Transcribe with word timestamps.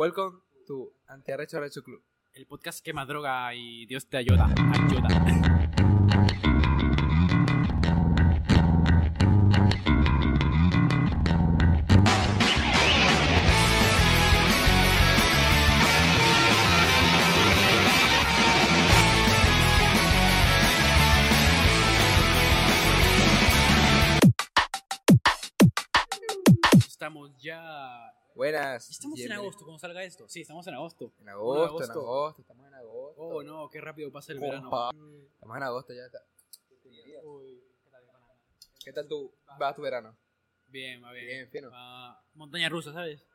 Welcome 0.00 0.38
to 0.66 0.94
Antiarrecho 1.08 1.58
Arrecho 1.58 1.82
Club. 1.82 2.00
El 2.32 2.46
podcast 2.46 2.82
que 2.82 2.94
más 2.94 3.06
droga 3.06 3.54
y 3.54 3.84
Dios 3.84 4.06
te 4.06 4.16
ayuda. 4.16 4.46
Ayuda. 4.46 5.69
Estamos 28.54 29.20
en 29.20 29.32
agosto, 29.32 29.64
cuando 29.64 29.78
salga 29.78 30.02
esto. 30.04 30.28
Sí, 30.28 30.40
estamos 30.42 30.66
en 30.66 30.74
agosto. 30.74 31.12
En 31.20 31.28
agosto, 31.28 31.84
en 31.84 31.90
agosto. 31.90 32.40
estamos 32.42 32.66
en 32.66 32.74
agosto. 32.74 33.20
Oh, 33.22 33.42
no, 33.42 33.68
qué 33.70 33.80
rápido 33.80 34.10
pasa 34.10 34.32
el 34.32 34.40
verano. 34.40 34.90
Estamos 35.34 35.56
en 35.56 35.62
agosto 35.62 35.92
ya. 35.94 36.06
está. 36.06 36.24
Uy, 37.24 37.62
¿Qué 38.84 38.92
tal 38.92 39.06
tu, 39.06 39.32
va 39.60 39.74
tu 39.74 39.82
verano? 39.82 40.16
Bien, 40.68 41.02
va 41.04 41.12
bien. 41.12 41.26
Bien, 41.26 41.48
fino. 41.50 41.70
Va- 41.70 42.22
montaña 42.34 42.68
rusa, 42.68 42.92
¿sabes? 42.92 43.26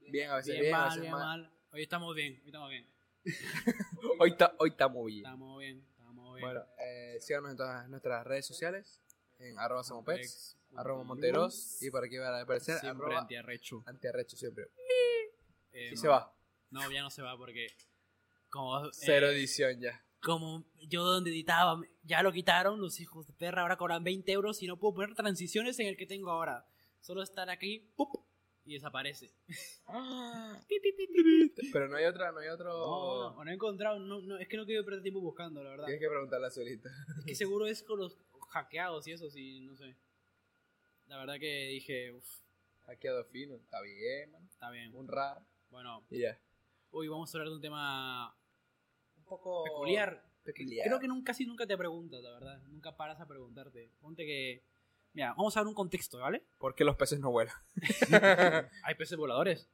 Bien, 0.00 0.30
a 0.30 0.36
veces 0.36 0.52
Bien, 0.54 0.62
bien, 0.62 0.74
a 0.74 0.78
mal, 0.78 0.88
veces 0.88 1.00
bien, 1.02 1.12
mal. 1.12 1.20
mal. 1.42 1.52
Hoy 1.72 1.82
estamos 1.82 2.14
bien, 2.14 2.34
hoy 2.40 2.46
estamos 2.46 2.70
bien. 2.70 2.92
Hoy, 4.18 4.30
está, 4.30 4.52
hoy 4.58 4.70
estamos 4.70 5.06
bien. 5.06 5.18
Estamos 5.24 5.58
bien, 5.60 5.86
estamos 5.90 6.34
bien. 6.34 6.44
Bueno, 6.48 6.66
eh, 6.78 7.18
síganos 7.20 7.52
en 7.52 7.56
todas 7.56 7.88
nuestras 7.88 8.26
redes 8.26 8.44
sociales. 8.44 9.00
En 9.38 9.56
arroba 9.58 9.84
somopets, 9.84 10.58
arroba 10.76 11.04
monteros. 11.04 11.82
Y 11.82 11.90
por 11.90 12.04
aquí 12.04 12.16
va 12.18 12.36
a 12.38 12.42
aparecer 12.42 12.78
Siempre 12.78 13.06
arroba 13.06 13.20
antiarrecho. 13.20 13.82
antiarrecho 13.86 14.36
siempre. 14.36 14.64
Eh, 15.72 15.90
Y 15.92 15.96
se 15.96 16.08
va. 16.08 16.34
No, 16.70 16.90
ya 16.90 17.02
no 17.02 17.10
se 17.10 17.22
va 17.22 17.36
porque. 17.36 17.66
Como, 18.50 18.86
eh, 18.86 18.90
Cero 18.92 19.28
edición 19.30 19.80
ya. 19.80 20.04
como 20.20 20.64
yo 20.88 21.04
donde 21.04 21.30
editaba, 21.30 21.80
ya 22.02 22.22
lo 22.22 22.32
quitaron 22.32 22.80
los 22.80 23.00
hijos 23.00 23.26
de 23.26 23.32
perra, 23.32 23.62
ahora 23.62 23.76
cobran 23.76 24.04
20 24.04 24.30
euros 24.32 24.62
y 24.62 24.66
no 24.66 24.78
puedo 24.78 24.94
poner 24.94 25.14
transiciones 25.14 25.78
en 25.80 25.86
el 25.86 25.96
que 25.96 26.06
tengo 26.06 26.30
ahora. 26.30 26.66
Solo 27.00 27.22
estar 27.22 27.48
aquí, 27.50 27.90
¡pup! 27.96 28.10
y 28.64 28.74
desaparece. 28.74 29.32
Pi. 30.68 30.76
Pero 31.72 31.88
no 31.88 31.96
hay 31.96 32.04
otra, 32.04 32.30
no 32.32 32.38
hay 32.38 32.48
otro. 32.48 32.68
No, 32.72 33.30
no, 33.34 33.44
no 33.44 33.50
he 33.50 33.54
encontrado, 33.54 33.98
no, 33.98 34.20
no, 34.20 34.38
es 34.38 34.46
que 34.48 34.56
no 34.56 34.64
quiero 34.66 34.84
perder 34.84 35.02
tiempo 35.02 35.20
buscando, 35.20 35.62
la 35.62 35.70
verdad. 35.70 35.86
Tienes 35.86 36.00
que 36.02 36.08
preguntarle 36.08 36.46
a 36.46 36.50
Solita. 36.50 36.90
Es 37.18 37.24
que 37.24 37.34
seguro 37.34 37.66
es 37.66 37.82
con 37.82 37.98
los 37.98 38.16
hackeados 38.50 39.06
y 39.08 39.12
eso, 39.12 39.30
sí, 39.30 39.60
no 39.60 39.76
sé. 39.76 39.96
La 41.12 41.18
verdad 41.18 41.34
que 41.38 41.66
dije, 41.68 42.10
uff, 42.10 42.26
Hackeado 42.86 43.22
fino. 43.26 43.54
Está 43.56 43.82
bien, 43.82 44.30
man. 44.30 44.46
está 44.50 44.70
bien. 44.70 44.94
Un 44.94 45.08
rap. 45.08 45.42
Bueno, 45.68 46.06
Y 46.10 46.20
ya. 46.20 46.38
hoy 46.90 47.06
vamos 47.08 47.32
a 47.32 47.36
hablar 47.36 47.50
de 47.50 47.56
un 47.56 47.60
tema 47.60 48.34
Un 49.18 49.24
poco. 49.24 49.62
peculiar. 49.64 50.24
Peculiar. 50.42 50.86
Creo 50.86 50.98
que 50.98 51.08
nunca, 51.08 51.32
casi 51.32 51.44
nunca 51.44 51.66
te 51.66 51.76
preguntas, 51.76 52.22
la 52.22 52.30
verdad. 52.32 52.62
Nunca 52.68 52.96
paras 52.96 53.20
a 53.20 53.26
preguntarte. 53.28 53.90
Ponte 54.00 54.24
que... 54.24 54.64
Mira, 55.12 55.34
vamos 55.34 55.54
a 55.54 55.60
dar 55.60 55.66
un 55.66 55.74
contexto, 55.74 56.18
¿vale? 56.18 56.44
¿Por 56.58 56.74
qué 56.74 56.82
los 56.84 56.96
peces 56.96 57.20
no 57.20 57.30
vuelan? 57.30 57.54
Hay 58.84 58.94
peces 58.94 59.18
voladores. 59.18 59.68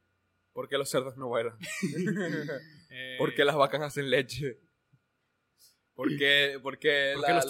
¿Por 0.51 0.67
qué 0.67 0.77
los 0.77 0.89
cerdos 0.89 1.15
no 1.15 1.27
vuelan? 1.29 1.57
Eh, 2.91 3.15
¿Por 3.19 3.33
qué 3.35 3.45
las 3.45 3.55
vacas 3.55 3.81
hacen 3.81 4.09
leche? 4.09 4.59
¿Por 5.93 6.09
qué, 6.17 6.59
por 6.61 6.79
qué 6.79 7.11
¿por 7.13 7.21
la- 7.21 7.27
qué 7.27 7.33
los 7.35 7.45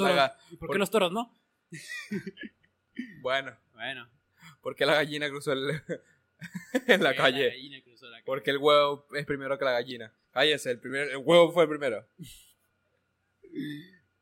por- 0.60 0.70
qué 0.74 0.78
los 0.78 0.92
toros, 0.92 1.12
no? 1.14 1.34
Bueno, 3.22 3.58
Bueno. 3.80 4.10
¿por 4.62 4.76
qué 4.76 4.86
la 4.86 4.94
gallina 4.96 5.30
cruzó 5.30 5.54
el- 5.54 5.82
en 6.88 7.04
la 7.04 7.16
calle? 7.16 7.50
gallina 7.50 7.82
cruzó 7.82 8.06
la 8.08 8.18
calle. 8.18 8.26
Porque 8.26 8.52
el 8.52 8.58
huevo 8.58 9.06
es 9.14 9.26
primero 9.26 9.58
que 9.58 9.66
la 9.66 9.72
gallina. 9.72 10.14
Cállese, 10.32 10.72
el, 10.72 10.80
primer, 10.80 11.10
el 11.10 11.18
huevo 11.18 11.52
fue 11.52 11.64
el 11.64 11.70
primero. 11.70 12.06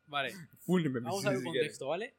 Vale, 0.05 0.33
Fúneme, 0.59 0.99
vamos 1.01 1.21
si 1.21 1.27
a 1.27 1.31
ver 1.31 1.37
un 1.39 1.43
quieres. 1.45 1.61
contexto, 1.61 1.87
¿vale? 1.87 2.15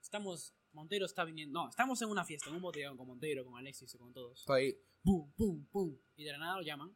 Estamos... 0.00 0.52
Montero 0.72 1.06
está 1.06 1.24
viniendo... 1.24 1.58
No, 1.62 1.70
estamos 1.70 2.02
en 2.02 2.08
una 2.10 2.22
fiesta, 2.24 2.50
en 2.50 2.56
un 2.56 2.60
botellón 2.60 2.98
con 2.98 3.06
Montero, 3.06 3.44
con 3.46 3.56
Alexis 3.56 3.94
y 3.94 3.98
con 3.98 4.12
todos. 4.12 4.40
Estoy 4.40 4.62
ahí. 4.62 4.78
pum, 5.02 5.32
pum, 5.34 5.64
pum. 5.68 5.98
Y 6.16 6.24
de 6.24 6.32
la 6.32 6.38
nada 6.38 6.56
lo 6.56 6.62
llaman. 6.62 6.94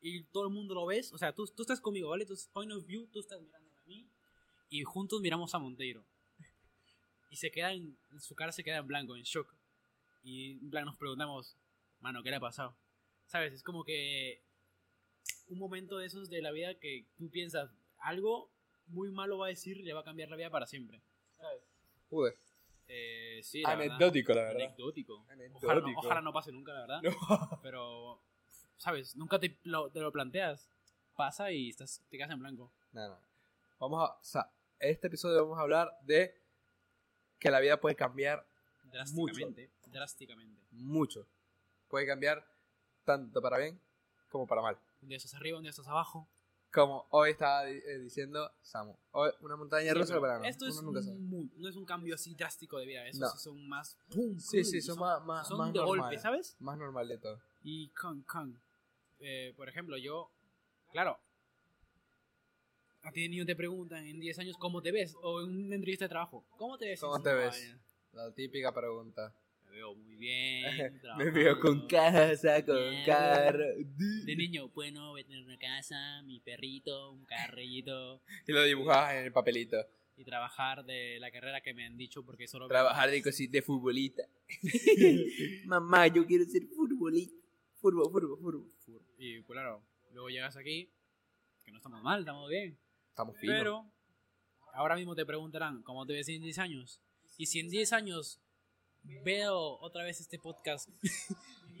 Y 0.00 0.24
todo 0.24 0.44
el 0.46 0.52
mundo 0.52 0.74
lo 0.74 0.84
ves. 0.84 1.10
O 1.14 1.16
sea, 1.18 1.34
tú, 1.34 1.46
tú 1.46 1.62
estás 1.62 1.80
conmigo, 1.80 2.10
¿vale? 2.10 2.26
Tu 2.26 2.34
point 2.52 2.70
of 2.70 2.84
view, 2.84 3.06
tú 3.06 3.20
estás 3.20 3.40
mirando 3.40 3.72
a 3.78 3.82
mí. 3.86 4.10
Y 4.68 4.82
juntos 4.84 5.22
miramos 5.22 5.54
a 5.54 5.58
Monteiro. 5.58 6.04
Y 7.30 7.36
se 7.36 7.50
queda 7.50 7.72
en, 7.72 7.96
su 8.18 8.34
cara 8.34 8.52
se 8.52 8.64
queda 8.64 8.78
en 8.78 8.86
blanco, 8.86 9.16
en 9.16 9.22
shock. 9.22 9.54
Y 10.22 10.52
en 10.52 10.70
plan 10.70 10.84
nos 10.84 10.96
preguntamos, 10.96 11.56
mano, 12.00 12.22
¿qué 12.22 12.30
le 12.30 12.36
ha 12.36 12.40
pasado? 12.40 12.76
¿Sabes? 13.26 13.52
Es 13.52 13.62
como 13.62 13.84
que 13.84 14.42
un 15.48 15.58
momento 15.58 15.98
de 15.98 16.06
esos 16.06 16.30
de 16.30 16.42
la 16.42 16.50
vida 16.50 16.74
que 16.78 17.06
tú 17.16 17.30
piensas, 17.30 17.70
algo 17.98 18.50
muy 18.86 19.10
malo 19.10 19.38
va 19.38 19.46
a 19.46 19.50
decir 19.50 19.76
y 19.78 19.82
le 19.82 19.92
va 19.92 20.00
a 20.00 20.04
cambiar 20.04 20.28
la 20.28 20.36
vida 20.36 20.50
para 20.50 20.66
siempre. 20.66 21.02
¿Sabes? 21.36 21.62
Joder. 22.08 22.38
Eh, 22.88 23.40
sí, 23.42 23.60
la 23.62 23.76
verdad. 23.76 23.96
Anecdótico, 23.96 24.32
la 24.32 24.42
verdad. 24.42 24.62
Anecdótico. 24.62 25.26
Anecdótico. 25.28 25.66
Ojalá 25.66 25.80
no, 25.80 25.98
ojalá 25.98 26.20
no 26.22 26.32
pase 26.32 26.52
nunca, 26.52 26.72
la 26.72 26.80
verdad. 26.80 27.02
No. 27.02 27.60
Pero, 27.62 28.22
¿sabes? 28.78 29.14
Nunca 29.16 29.38
te 29.38 29.58
lo, 29.64 29.90
te 29.90 30.00
lo 30.00 30.10
planteas. 30.10 30.70
Pasa 31.14 31.50
y 31.52 31.68
estás, 31.68 32.02
te 32.08 32.16
quedas 32.16 32.30
en 32.30 32.38
blanco. 32.38 32.72
No, 32.92 33.08
no. 33.08 33.20
Vamos 33.78 34.08
a. 34.08 34.14
O 34.14 34.24
sea, 34.24 34.50
este 34.78 35.08
episodio 35.08 35.42
vamos 35.42 35.58
a 35.58 35.62
hablar 35.62 35.90
de 36.02 36.34
que 37.38 37.50
la 37.50 37.60
vida 37.60 37.80
puede 37.80 37.94
cambiar 37.96 38.46
Drásticamente. 38.84 39.70
Drásticamente. 39.86 40.62
mucho. 40.72 41.26
Puede 41.88 42.06
cambiar 42.06 42.44
tanto 43.04 43.40
para 43.40 43.58
bien 43.58 43.80
como 44.30 44.46
para 44.46 44.62
mal. 44.62 44.78
Un 45.02 45.08
día 45.08 45.16
estás 45.16 45.34
arriba, 45.34 45.56
un 45.58 45.62
día 45.62 45.70
estás 45.70 45.88
abajo. 45.88 46.28
Como 46.72 47.06
hoy 47.10 47.30
estaba 47.30 47.66
eh, 47.68 47.98
diciendo 47.98 48.50
Samu. 48.60 48.94
Hoy 49.12 49.30
una 49.40 49.56
montaña 49.56 49.92
Sí, 49.92 49.98
rusa 49.98 50.06
pero 50.14 50.20
de 50.20 50.28
verano. 50.28 50.44
Esto 50.44 50.66
es 50.66 50.82
nunca 50.82 51.00
muy- 51.00 51.50
no 51.56 51.68
es 51.68 51.76
un 51.76 51.86
cambio 51.86 52.14
así 52.14 52.34
drástico 52.34 52.78
de 52.78 52.84
vida. 52.86 53.06
Esos 53.06 53.20
No. 53.20 53.28
sí 53.30 53.38
son 53.38 53.68
más. 53.68 53.96
¡pum! 54.12 54.38
Sí, 54.38 54.64
sí, 54.64 54.82
son 54.82 54.98
más- 54.98 55.24
más- 55.24 55.48
son 55.48 55.58
más 55.58 55.72
de 55.72 55.78
golpe, 55.80 56.18
¿sabes? 56.18 56.56
Más 56.60 56.76
normal 56.76 57.08
de 57.08 57.16
todo. 57.18 57.40
Y 57.62 57.88
con, 57.90 58.22
con. 58.22 58.60
Eh, 59.20 59.54
por 59.56 59.68
ejemplo, 59.68 59.96
yo. 59.96 60.30
Claro. 60.92 61.18
A 63.02 63.12
ti 63.12 63.22
de 63.22 63.28
niño 63.28 63.46
te 63.46 63.56
preguntan 63.56 64.06
en 64.06 64.20
10 64.20 64.38
años 64.38 64.56
cómo 64.58 64.82
te 64.82 64.92
ves. 64.92 65.14
O 65.22 65.40
en 65.42 65.50
una 65.66 65.74
entrevista 65.76 66.04
de 66.04 66.08
trabajo. 66.10 66.44
¿Cómo 66.56 66.76
te 66.78 66.86
ves? 66.88 67.00
¿Cómo 67.00 67.22
te 67.22 67.32
ves? 67.32 67.54
años? 67.64 67.80
La 68.12 68.34
típica 68.34 68.72
pregunta. 68.74 69.34
Me 69.64 69.70
veo 69.70 69.94
muy 69.94 70.16
bien. 70.16 71.00
Me 71.18 71.30
veo 71.30 71.60
con 71.60 71.86
casa, 71.86 72.64
con 72.64 72.76
Bien. 72.76 73.04
carro. 73.06 73.64
De 74.24 74.36
niño, 74.36 74.68
bueno, 74.70 75.10
voy 75.10 75.20
a 75.22 75.24
tener 75.24 75.42
una 75.44 75.58
casa, 75.58 76.22
mi 76.22 76.40
perrito, 76.40 77.12
un 77.12 77.24
carrillito 77.24 78.22
Y 78.46 78.52
lo 78.52 78.62
dibujabas 78.64 79.14
en 79.14 79.24
el 79.24 79.32
papelito. 79.32 79.76
y 80.16 80.24
trabajar 80.24 80.84
de 80.84 81.18
la 81.20 81.30
carrera 81.30 81.60
que 81.60 81.74
me 81.74 81.84
han 81.86 81.96
dicho 81.96 82.24
porque 82.24 82.48
solo 82.48 82.66
Trabajar 82.66 83.10
de, 83.10 83.22
cosi- 83.22 83.48
de 83.48 83.62
futbolista. 83.62 84.24
Mamá, 85.66 86.06
yo 86.08 86.26
quiero 86.26 86.44
ser 86.44 86.62
futbolista. 86.66 87.36
Fútbol, 87.80 88.10
fútbol, 88.10 88.38
fútbol. 88.84 89.02
Y 89.18 89.40
pues, 89.42 89.54
claro, 89.56 89.82
luego 90.12 90.28
llegas 90.30 90.56
aquí, 90.56 90.90
que 91.64 91.70
no 91.70 91.76
estamos 91.78 92.02
mal, 92.02 92.20
estamos 92.20 92.48
bien. 92.50 92.76
Estamos 93.18 93.36
finos. 93.36 93.56
Pero 93.58 93.92
ahora 94.74 94.94
mismo 94.94 95.16
te 95.16 95.26
preguntarán, 95.26 95.82
¿cómo 95.82 96.06
te 96.06 96.12
ves 96.12 96.28
en 96.28 96.40
10 96.40 96.58
años? 96.58 97.00
Y 97.36 97.46
si 97.46 97.58
en 97.58 97.68
10 97.68 97.92
años 97.92 98.40
veo 99.24 99.76
otra 99.80 100.04
vez 100.04 100.20
este 100.20 100.38
podcast 100.38 100.88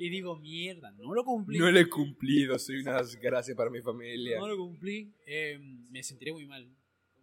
y 0.00 0.10
digo, 0.10 0.34
mierda, 0.34 0.90
no 0.90 1.14
lo 1.14 1.24
cumplí. 1.24 1.60
No 1.60 1.70
lo 1.70 1.78
he 1.78 1.88
cumplido, 1.88 2.58
soy 2.58 2.80
una 2.80 2.98
desgracia 2.98 3.54
para 3.54 3.70
mi 3.70 3.80
familia. 3.80 4.40
no 4.40 4.48
lo 4.48 4.56
cumplí, 4.56 5.14
eh, 5.28 5.60
me 5.92 6.02
sentiré 6.02 6.32
muy 6.32 6.44
mal 6.44 6.76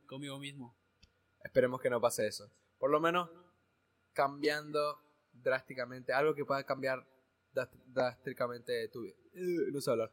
conmigo 0.06 0.40
mismo. 0.40 0.78
Esperemos 1.44 1.82
que 1.82 1.90
no 1.90 2.00
pase 2.00 2.26
eso. 2.26 2.50
Por 2.80 2.92
lo 2.92 3.02
menos 3.02 3.30
cambiando 4.14 4.98
drásticamente, 5.34 6.14
algo 6.14 6.34
que 6.34 6.46
pueda 6.46 6.64
cambiar 6.64 7.06
drásticamente 7.88 8.88
tu 8.88 9.02
vida. 9.02 9.16
Eh, 9.34 9.72
no 9.74 9.82
sé 9.82 9.92
hablar. 9.92 10.10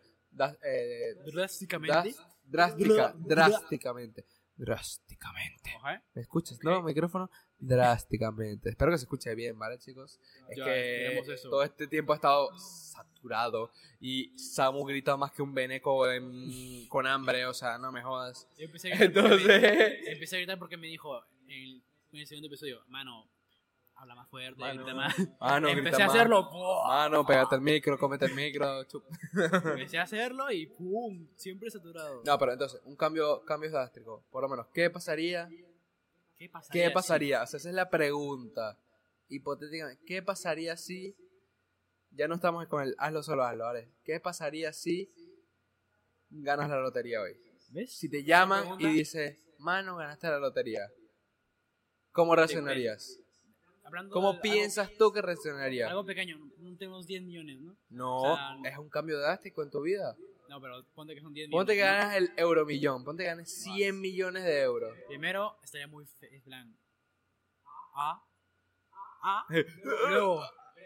Eh, 0.64 1.14
Drásticamente. 1.32 1.94
das- 1.94 2.26
drástica, 2.44 3.14
drásticamente. 3.18 4.24
Drásticamente. 4.56 5.70
¿Me 6.14 6.22
escuchas? 6.22 6.58
¿No? 6.62 6.82
Micrófono. 6.82 7.30
Drásticamente. 7.58 8.70
Espero 8.70 8.90
que 8.92 8.98
se 8.98 9.04
escuche 9.04 9.34
bien, 9.34 9.58
¿vale, 9.58 9.78
chicos? 9.78 10.20
Es 10.48 10.58
Ya, 10.58 10.64
que 10.64 11.18
eso. 11.18 11.48
todo 11.50 11.62
este 11.62 11.86
tiempo 11.86 12.12
ha 12.12 12.16
estado 12.16 12.50
saturado 12.58 13.70
y 14.00 14.36
Samu 14.38 14.84
grita 14.84 15.16
más 15.16 15.32
que 15.32 15.42
un 15.42 15.54
veneco 15.54 16.10
en- 16.10 16.86
con 16.88 17.06
hambre, 17.06 17.46
o 17.46 17.54
sea, 17.54 17.78
no 17.78 17.90
me 17.92 18.02
jodas. 18.02 18.48
Yo 18.58 18.66
empecé 18.66 18.92
a 18.92 18.96
gritar 18.96 19.22
porque 19.22 19.34
Entonces... 19.42 20.02
me- 20.04 20.12
empecé 20.12 20.36
a 20.36 20.38
gritar 20.40 20.58
porque 20.58 20.76
me 20.76 20.86
dijo 20.88 21.24
en 21.46 21.50
el, 21.50 21.82
en 22.12 22.18
el 22.20 22.26
segundo 22.26 22.48
episodio, 22.48 22.82
mano, 22.88 23.28
habla 24.02 24.14
más 24.16 24.28
fuerte, 24.28 24.60
Mano, 24.60 24.82
grita 24.84 24.94
más. 24.96 25.14
Mano, 25.40 25.68
empecé 25.68 25.90
grita 25.90 26.04
a 26.04 26.06
hacerlo, 26.08 26.50
¡pum! 26.50 26.88
Mano, 26.88 27.24
pégate 27.24 27.54
el 27.54 27.60
micro, 27.60 27.96
cómete 27.98 28.24
el 28.26 28.34
micro. 28.34 28.84
chup. 28.84 29.04
empecé 29.32 29.98
a 29.98 30.02
hacerlo 30.02 30.50
y 30.50 30.66
¡pum! 30.66 31.28
Siempre 31.36 31.70
saturado. 31.70 32.22
No, 32.24 32.38
pero 32.38 32.52
entonces, 32.52 32.80
un 32.84 32.96
cambio, 32.96 33.44
cambio 33.44 33.70
drástico. 33.70 34.24
Por 34.30 34.42
lo 34.42 34.48
menos, 34.48 34.66
¿qué 34.74 34.90
pasaría? 34.90 35.48
¿Qué 36.36 36.48
pasaría? 36.48 36.82
¿Qué 36.82 36.88
si- 36.88 36.94
pasaría? 36.94 37.42
O 37.42 37.46
sea, 37.46 37.58
esa 37.58 37.68
es 37.68 37.74
la 37.74 37.88
pregunta. 37.88 38.76
Hipotéticamente, 39.28 40.02
¿qué 40.04 40.20
pasaría 40.22 40.76
si 40.76 41.16
ya 42.10 42.26
no 42.28 42.34
estamos 42.34 42.66
con 42.66 42.82
el 42.82 42.94
hazlo 42.98 43.22
solo, 43.22 43.44
hazlo, 43.44 43.64
¿vale? 43.64 43.88
¿Qué 44.04 44.18
pasaría 44.20 44.72
si 44.72 45.10
ganas 46.28 46.68
la 46.68 46.80
lotería 46.80 47.22
hoy? 47.22 47.34
¿Ves? 47.70 47.96
Si 47.96 48.10
te 48.10 48.24
llaman 48.24 48.80
y 48.80 48.88
dices, 48.88 49.38
mano, 49.58 49.96
ganaste 49.96 50.28
la 50.28 50.38
lotería, 50.38 50.90
¿cómo 52.10 52.34
reaccionarías? 52.36 53.18
Hablando 53.92 54.14
¿Cómo 54.14 54.28
de 54.32 54.38
algo- 54.38 54.42
piensas 54.42 54.90
tú 54.98 55.12
que 55.12 55.20
reaccionarías? 55.22 55.90
Algo 55.90 56.04
pequeño, 56.06 56.38
no 56.58 56.76
tenemos 56.78 57.06
10 57.06 57.22
millones, 57.22 57.60
¿no? 57.60 57.76
No, 57.90 58.22
o 58.22 58.36
sea, 58.36 58.56
es 58.70 58.78
un 58.78 58.88
cambio 58.88 59.18
drástico 59.20 59.62
en 59.62 59.70
tu 59.70 59.82
vida. 59.82 60.16
No, 60.48 60.60
pero 60.60 60.82
ponte 60.94 61.14
que 61.14 61.20
son 61.20 61.32
10 61.34 61.50
Ponte 61.50 61.72
millones. 61.72 61.90
que 61.92 61.96
¿no? 61.96 62.00
ganas 62.02 62.16
el 62.16 62.32
euromillón, 62.38 63.04
ponte 63.04 63.22
que 63.22 63.28
ganes 63.28 63.62
100 63.62 64.00
millones 64.00 64.44
de 64.44 64.60
euros. 64.62 64.96
Primero, 65.08 65.56
estaría 65.62 65.86
muy 65.86 66.06
fe- 66.06 66.34
en 66.34 66.42
plan. 66.42 66.76
A. 67.94 68.22
A. 69.22 69.46
Luego, 70.08 70.42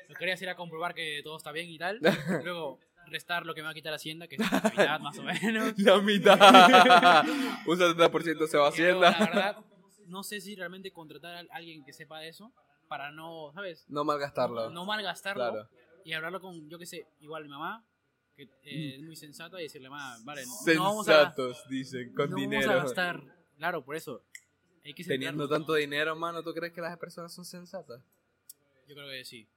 lo 0.09 0.15
querías 0.17 0.41
ir 0.43 0.49
a 0.49 0.57
comprobar 0.57 0.95
que 0.95 1.21
todo 1.23 1.37
está 1.37 1.53
bien 1.53 1.69
y 1.71 1.79
tal. 1.79 2.01
Luego, 2.45 2.81
restar 3.07 3.47
lo 3.47 3.55
que 3.55 3.61
me 3.61 3.67
va 3.67 3.71
a 3.71 3.75
quitar 3.75 3.95
Hacienda, 3.95 4.27
que 4.27 4.35
es 4.37 4.41
la 4.41 4.61
mitad 4.71 5.01
más 5.01 5.19
o 5.19 5.23
menos. 5.43 5.79
La 5.79 5.99
mitad. 6.01 7.25
un 7.67 7.79
70% 7.79 8.47
se 8.49 8.59
va 8.59 8.69
a 8.69 8.71
luego, 8.77 9.01
la 9.01 9.09
Hacienda. 9.09 9.27
verdad, 9.27 9.57
no 10.07 10.23
sé 10.23 10.41
si 10.41 10.55
realmente 10.55 10.93
contratar 10.93 11.35
a 11.37 11.57
alguien 11.57 11.85
que 11.85 11.93
sepa 11.93 12.21
de 12.21 12.29
eso 12.29 12.53
para 12.89 13.11
no, 13.11 13.51
¿sabes? 13.55 13.85
No 13.89 14.05
malgastarlo. 14.05 14.71
No 14.71 14.85
malgastarlo 14.85 15.51
Claro. 15.51 15.69
y 16.05 16.13
hablarlo 16.13 16.41
con, 16.41 16.69
yo 16.69 16.79
qué 16.79 16.87
sé, 16.87 17.07
igual 17.21 17.45
mi 17.45 17.51
mamá, 17.51 17.85
que 18.37 18.43
eh, 18.65 18.95
es 18.97 19.03
muy 19.03 19.17
sensata, 19.17 19.59
y 19.61 19.65
decirle, 19.65 19.89
mamá, 19.89 20.17
vale, 20.25 20.43
no 20.75 20.83
vamos 20.83 21.09
a, 21.09 21.13
Sensatos, 21.21 21.65
dicen, 21.69 22.15
con 22.15 22.31
no 22.31 22.37
dinero. 22.37 22.69
vamos 22.69 22.81
a 22.83 22.85
gastar. 22.85 23.23
Claro, 23.57 23.85
por 23.85 23.97
eso. 23.97 24.23
Hay 24.85 24.95
que 24.95 25.03
Teniendo 25.05 25.49
tanto 25.49 25.73
¿no? 25.73 25.79
dinero, 25.79 26.15
mano, 26.15 26.43
¿tú 26.43 26.53
crees 26.55 26.73
que 26.73 26.81
las 26.81 26.97
personas 26.99 27.33
son 27.35 27.45
sensatas? 27.45 28.01
Yo 28.87 28.95
creo 28.95 29.09
que 29.09 29.25
sí. 29.25 29.49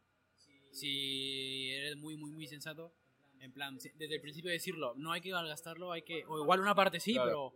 Si 0.71 1.71
eres 1.71 1.97
muy, 1.97 2.15
muy, 2.17 2.31
muy 2.31 2.47
sensato, 2.47 2.91
en 3.39 3.51
plan, 3.51 3.77
desde 3.77 4.15
el 4.15 4.21
principio 4.21 4.49
decirlo, 4.51 4.93
no 4.95 5.11
hay 5.11 5.21
que 5.21 5.31
malgastarlo, 5.31 5.91
hay 5.91 6.01
que, 6.03 6.23
o 6.27 6.39
igual 6.39 6.59
una 6.61 6.73
parte 6.75 6.99
sí, 6.99 7.13
Claro. 7.13 7.27
pero 7.27 7.53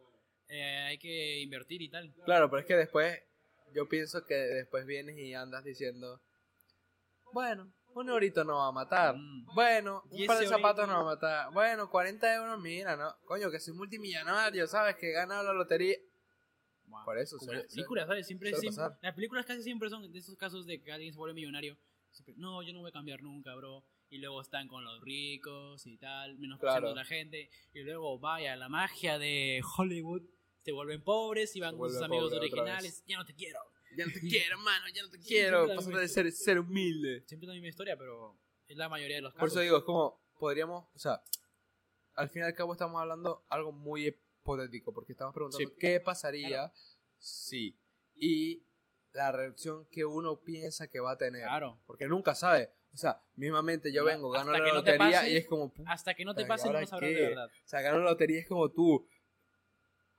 eh, 0.50 0.62
hay 0.88 0.98
que 0.98 1.40
invertir 1.40 1.82
y 1.82 1.90
tal. 1.90 2.14
Claro, 2.26 2.50
pero 2.50 2.60
es 2.62 2.66
que 2.66 2.76
después, 2.76 3.20
yo 3.74 3.88
pienso 3.88 4.26
que 4.26 4.36
después 4.36 4.86
vienes 4.86 5.18
y 5.18 5.34
andas 5.34 5.64
diciendo, 5.64 6.22
bueno, 7.32 7.72
un 7.96 8.10
eurito 8.10 8.44
no 8.44 8.58
va 8.58 8.68
a 8.68 8.72
matar. 8.72 9.16
Mm. 9.16 9.46
Bueno, 9.54 10.04
un 10.10 10.26
par 10.26 10.40
de 10.40 10.48
zapatos 10.48 10.88
no 10.88 10.94
va 10.96 11.00
a 11.12 11.16
matar. 11.16 11.52
Bueno, 11.54 11.90
40 11.90 12.36
euros, 12.36 12.60
mira, 12.60 12.96
¿no? 12.96 13.16
Coño, 13.26 13.50
que 13.52 13.60
soy 13.60 13.74
multimillonario, 13.74 14.68
¿sabes? 14.68 14.96
Que 14.96 15.10
he 15.10 15.14
ganado 15.14 15.44
la 15.44 15.54
lotería. 15.54 15.96
Wow. 16.86 17.06
Por 17.06 17.18
eso, 17.18 17.38
Como 17.38 17.52
suele- 17.52 17.64
las 17.64 17.74
películas, 17.74 18.08
¿sabes? 18.08 18.28
Siempre, 18.28 18.54
siempre- 18.56 18.84
las 19.02 19.14
películas 19.16 19.46
casi 19.46 19.64
siempre 19.64 19.90
son 19.90 20.12
de 20.12 20.20
esos 20.20 20.36
casos 20.38 20.66
de 20.66 20.82
que 20.82 20.92
alguien 20.92 21.12
se 21.14 21.18
vuelve 21.18 21.34
millonario. 21.34 21.78
Siempre, 22.12 22.36
no, 22.38 22.62
yo 22.62 22.74
no 22.74 22.80
voy 22.82 22.90
a 22.90 22.94
cambiar 22.94 23.22
nunca, 23.24 23.56
bro. 23.56 23.84
Y 24.10 24.20
luego 24.20 24.42
están 24.42 24.68
con 24.68 24.84
los 24.84 25.02
ricos 25.02 25.88
y 25.88 25.98
tal, 25.98 26.38
menospreciando 26.38 26.90
Claro. 26.90 27.00
a 27.00 27.04
la 27.04 27.06
gente. 27.06 27.50
Y 27.74 27.82
luego, 27.82 28.20
vaya, 28.20 28.56
la 28.56 28.70
magia 28.70 29.18
de 29.18 29.62
Hollywood. 29.78 30.22
Se 30.64 30.72
vuelven 30.72 31.04
pobres 31.04 31.56
y 31.56 31.60
van 31.60 31.78
con 31.78 31.90
sus 31.92 32.02
amigos 32.02 32.32
originales. 32.34 33.04
Ya 33.06 33.18
no 33.18 33.26
te 33.26 33.34
quiero. 33.34 33.60
Ya 33.98 34.06
no 34.06 34.12
te 34.14 34.20
quiero, 34.22 34.58
mano, 34.60 34.86
ya 34.94 35.04
no 35.04 35.10
te 35.10 35.20
quiero. 35.20 35.68
misma 35.68 36.00
de 36.00 36.08
ser, 36.08 36.32
ser 36.32 36.60
humilde. 36.60 37.24
Siempre 37.28 37.48
la 37.48 37.54
misma 37.54 37.68
historia, 37.70 37.98
pero 37.98 38.38
es 38.68 38.78
la 38.78 38.90
mayoría 38.90 39.18
de 39.18 39.22
los 39.22 39.34
Por 39.34 39.42
casos. 39.42 39.54
eso 39.54 39.60
digo, 39.62 39.78
es 39.78 39.84
como, 39.84 40.20
podríamos, 40.40 40.86
o 40.96 41.00
sea, 41.00 41.22
al 42.16 42.30
fin 42.30 42.42
y 42.44 42.46
al 42.46 42.54
cabo 42.54 42.74
estamos 42.74 43.00
hablando 43.00 43.46
algo 43.50 43.72
muy 43.72 44.08
hipotético, 44.08 44.94
porque 44.94 45.12
estamos 45.12 45.34
preguntando 45.34 45.68
Sí. 45.70 45.76
qué 45.80 46.00
pasaría 46.00 46.72
si 47.20 47.78
y 48.16 48.64
la 49.12 49.32
reacción 49.32 49.86
que 49.92 50.06
uno 50.06 50.40
piensa 50.42 50.88
que 50.88 51.00
va 51.00 51.12
a 51.12 51.18
tener. 51.18 51.44
Claro. 51.44 51.80
Porque 51.86 52.08
nunca 52.08 52.34
sabe. 52.36 52.72
O 52.94 52.98
sea, 52.98 53.22
mismamente 53.36 53.92
yo 53.92 54.04
vengo, 54.06 54.30
gano 54.30 54.52
hasta 54.52 54.60
la 54.60 54.66
que 54.66 54.72
no 54.72 54.76
lotería 54.78 55.00
pase, 55.20 55.32
y 55.32 55.38
es 55.38 55.48
como, 55.48 55.74
Hasta 55.88 56.14
que 56.14 56.26
no 56.26 56.34
te 56.36 56.46
pase, 56.46 56.64
no 56.66 56.70
¿ahora 56.70 56.82
lo 56.82 56.88
sabrás 56.88 57.10
de 57.10 57.22
verdad. 57.22 57.46
o 57.48 57.68
sea, 57.68 57.82
gano 57.82 57.98
la 58.00 58.12
lotería 58.12 58.40
es 58.40 58.48
como 58.48 58.70
tú. 58.72 59.08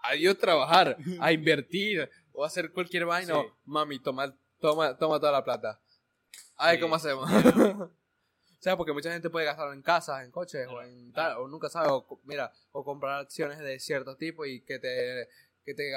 Adiós 0.05 0.37
trabajar, 0.39 0.97
a 1.21 1.33
invertir 1.33 2.11
o 2.33 2.45
a 2.45 2.47
hacer 2.47 2.73
cualquier 2.73 3.05
vaina. 3.07 3.35
Sí. 3.35 3.49
Mami, 3.65 3.99
toma, 4.01 4.37
toma, 4.61 4.97
toma 4.99 5.19
toda 5.21 5.33
la 5.33 5.45
plata. 5.45 5.81
A 6.57 6.69
ver 6.69 6.77
Sí. 6.77 6.83
cómo 6.83 6.95
hacemos. 6.97 7.29
o 7.91 7.91
sea, 8.61 8.77
porque 8.77 8.93
mucha 8.93 9.13
gente 9.13 9.31
puede 9.31 9.47
gastarlo 9.47 9.73
en 9.73 9.83
casas, 9.83 10.25
en 10.25 10.31
coches 10.31 10.67
o 10.67 10.71
Claro, 10.73 10.89
en 10.89 11.13
claro. 11.13 11.35
tal, 11.35 11.43
o 11.43 11.49
nunca 11.49 11.69
sabe, 11.69 11.89
o, 11.91 12.21
mira, 12.25 12.53
o 12.73 12.85
comprar 12.85 13.21
acciones 13.21 13.59
de 13.59 13.79
cierto 13.81 14.17
tipo 14.17 14.45
y 14.47 14.63
que 14.65 14.79
te, 14.79 15.29
que 15.65 15.75
te, 15.75 15.91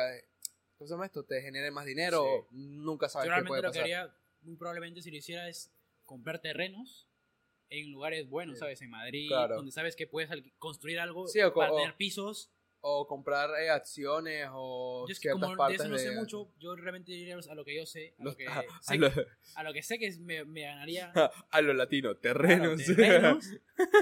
¿cómo 0.77 0.87
se 0.87 0.93
llama 0.93 1.05
esto? 1.05 1.23
Te 1.23 1.41
genere 1.41 1.71
más 1.71 1.85
dinero, 1.85 2.23
Sí. 2.23 2.29
o 2.29 2.47
nunca 2.51 3.09
sabes 3.09 3.29
Yo 3.29 3.35
qué 3.35 3.43
puede 3.45 3.61
lo 3.61 3.71
que 3.71 3.79
pasar. 3.79 3.83
haría, 3.83 4.15
muy 4.41 4.55
probablemente 4.57 5.01
si 5.01 5.11
lo 5.11 5.17
hiciera, 5.17 5.47
es 5.49 5.71
comprar 6.05 6.39
terrenos 6.39 7.07
en 7.69 7.91
lugares 7.91 8.27
buenos. 8.29 8.59
¿sabes? 8.59 8.81
En 8.81 8.89
Madrid, 8.89 9.27
Claro. 9.27 9.55
donde 9.57 9.71
sabes 9.71 9.95
que 9.95 10.07
puedes 10.07 10.29
construir 10.57 10.99
algo 10.99 11.27
Sí, 11.27 11.41
o 11.41 11.53
para 11.53 11.73
o- 11.73 11.77
tener 11.77 11.95
pisos. 11.95 12.51
O 12.81 13.07
comprar 13.07 13.49
eh, 13.59 13.69
acciones 13.71 14.47
o 14.51 15.05
Yo 15.07 15.11
es 15.11 15.19
que 15.19 15.31
como 15.31 15.49
de 15.49 15.57
partes 15.57 15.79
eso 15.81 15.89
no 15.89 15.97
sé 15.97 16.09
de- 16.11 16.15
mucho, 16.15 16.51
yo 16.59 16.75
realmente 16.75 17.11
iría 17.11 17.35
a 17.35 17.55
lo 17.55 17.65
que 17.65 17.75
yo 17.75 17.85
sé, 17.87 18.13
a, 18.19 18.23
los- 18.23 18.33
lo, 18.33 18.37
que 18.37 18.47
a, 18.47 18.59
a 18.69 18.81
sé, 18.81 18.97
lo, 18.97 19.11
a 19.55 19.63
lo 19.63 19.73
que 19.73 19.81
sé 19.83 19.97
que 19.97 20.15
me, 20.19 20.45
me 20.45 20.61
ganaría 20.61 21.11
a 21.51 21.61
lo 21.61 21.73
latino, 21.73 22.09
claro, 22.19 22.19
terrenos. 22.21 22.85
terrenos, 22.85 23.49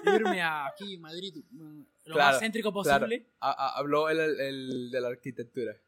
irme 0.03 0.41
a 0.41 0.67
aquí, 0.67 0.97
Madrid, 0.97 1.35
lo 1.53 1.85
Claro, 2.15 2.31
más 2.33 2.39
céntrico 2.39 2.71
claro. 2.83 3.05
posible. 3.05 3.27
A- 3.39 3.51
a- 3.51 3.79
habló 3.79 4.09
el, 4.09 4.19
el- 4.19 4.39
el 4.41 4.91
de 4.91 5.01
la 5.01 5.07
arquitectura. 5.07 5.71
eh, 5.71 5.81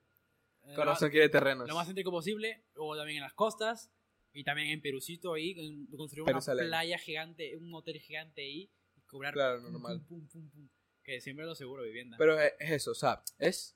Con 0.74 0.86
lo- 0.86 0.92
razón 0.94 1.10
quiere 1.12 1.28
terrenos. 1.30 1.68
lo 1.68 1.76
más 1.76 1.88
céntrico 1.88 2.10
posible, 2.10 2.64
o 2.78 2.96
también 2.96 3.18
en 3.18 3.24
las 3.24 3.34
costas, 3.34 3.92
y 4.34 4.44
también 4.46 4.70
en 4.70 4.82
Perucito 4.82 5.34
ahí, 5.34 5.56
construir 5.96 6.24
una 6.24 6.40
playa 6.40 6.98
gigante, 6.98 7.56
un 7.58 7.74
hotel 7.74 8.00
gigante 8.00 8.42
ahí, 8.42 8.72
y 8.96 9.02
cobrar 9.02 9.34
Claro, 9.34 9.60
normal. 9.62 10.02
pum, 10.08 10.26
pum, 10.28 10.50
pum, 10.50 10.70
que 11.08 11.22
siempre 11.22 11.46
lo 11.46 11.56
seguro 11.56 11.84
vivienda. 11.84 12.18
Pero 12.18 12.38
es, 12.38 12.54
es 12.60 12.72
eso, 12.72 12.92
o 12.92 12.96
sea, 12.96 13.24
es. 13.40 13.76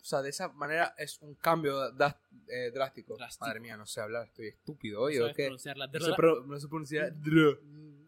O 0.00 0.04
sea, 0.04 0.22
de 0.22 0.30
esa 0.30 0.48
manera 0.48 0.94
es 0.96 1.20
un 1.20 1.34
cambio 1.34 1.86
eh, 1.88 2.70
drástico. 2.72 3.16
Drástico. 3.18 3.44
Madre 3.44 3.60
mía, 3.60 3.76
no 3.76 3.84
sé 3.84 4.00
hablar, 4.00 4.26
estoy 4.26 4.48
estúpido 4.48 5.02
hoy, 5.02 5.18
No 5.18 5.26
¿o 5.26 5.34
qué? 5.34 5.44
pronunciar 5.44 5.76
la 5.76 5.86
No 5.88 6.00
sé, 6.00 6.14
pronunciar. 6.16 7.12
Mm. 7.12 8.06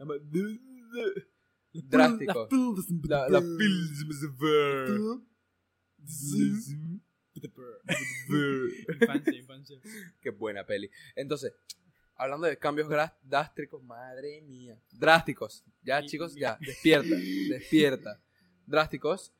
Drástico. 1.74 2.48
La, 3.06 3.28
la 3.28 3.42
Infancia, 9.00 9.34
infancia. 9.34 9.78
Qué 10.22 10.30
buena 10.30 10.64
peli. 10.64 10.90
Entonces, 11.14 11.52
hablando 12.22 12.46
de 12.46 12.58
cambios 12.58 12.88
drásticos, 13.22 13.82
madre 13.82 14.40
mía. 14.42 14.78
Drásticos. 14.92 15.64
Ya, 15.82 16.00
Y- 16.00 16.06
chicos, 16.06 16.34
ya. 16.34 16.56
Despierta. 16.60 17.08
despierta. 17.50 18.20
Drásticos. 18.66 19.32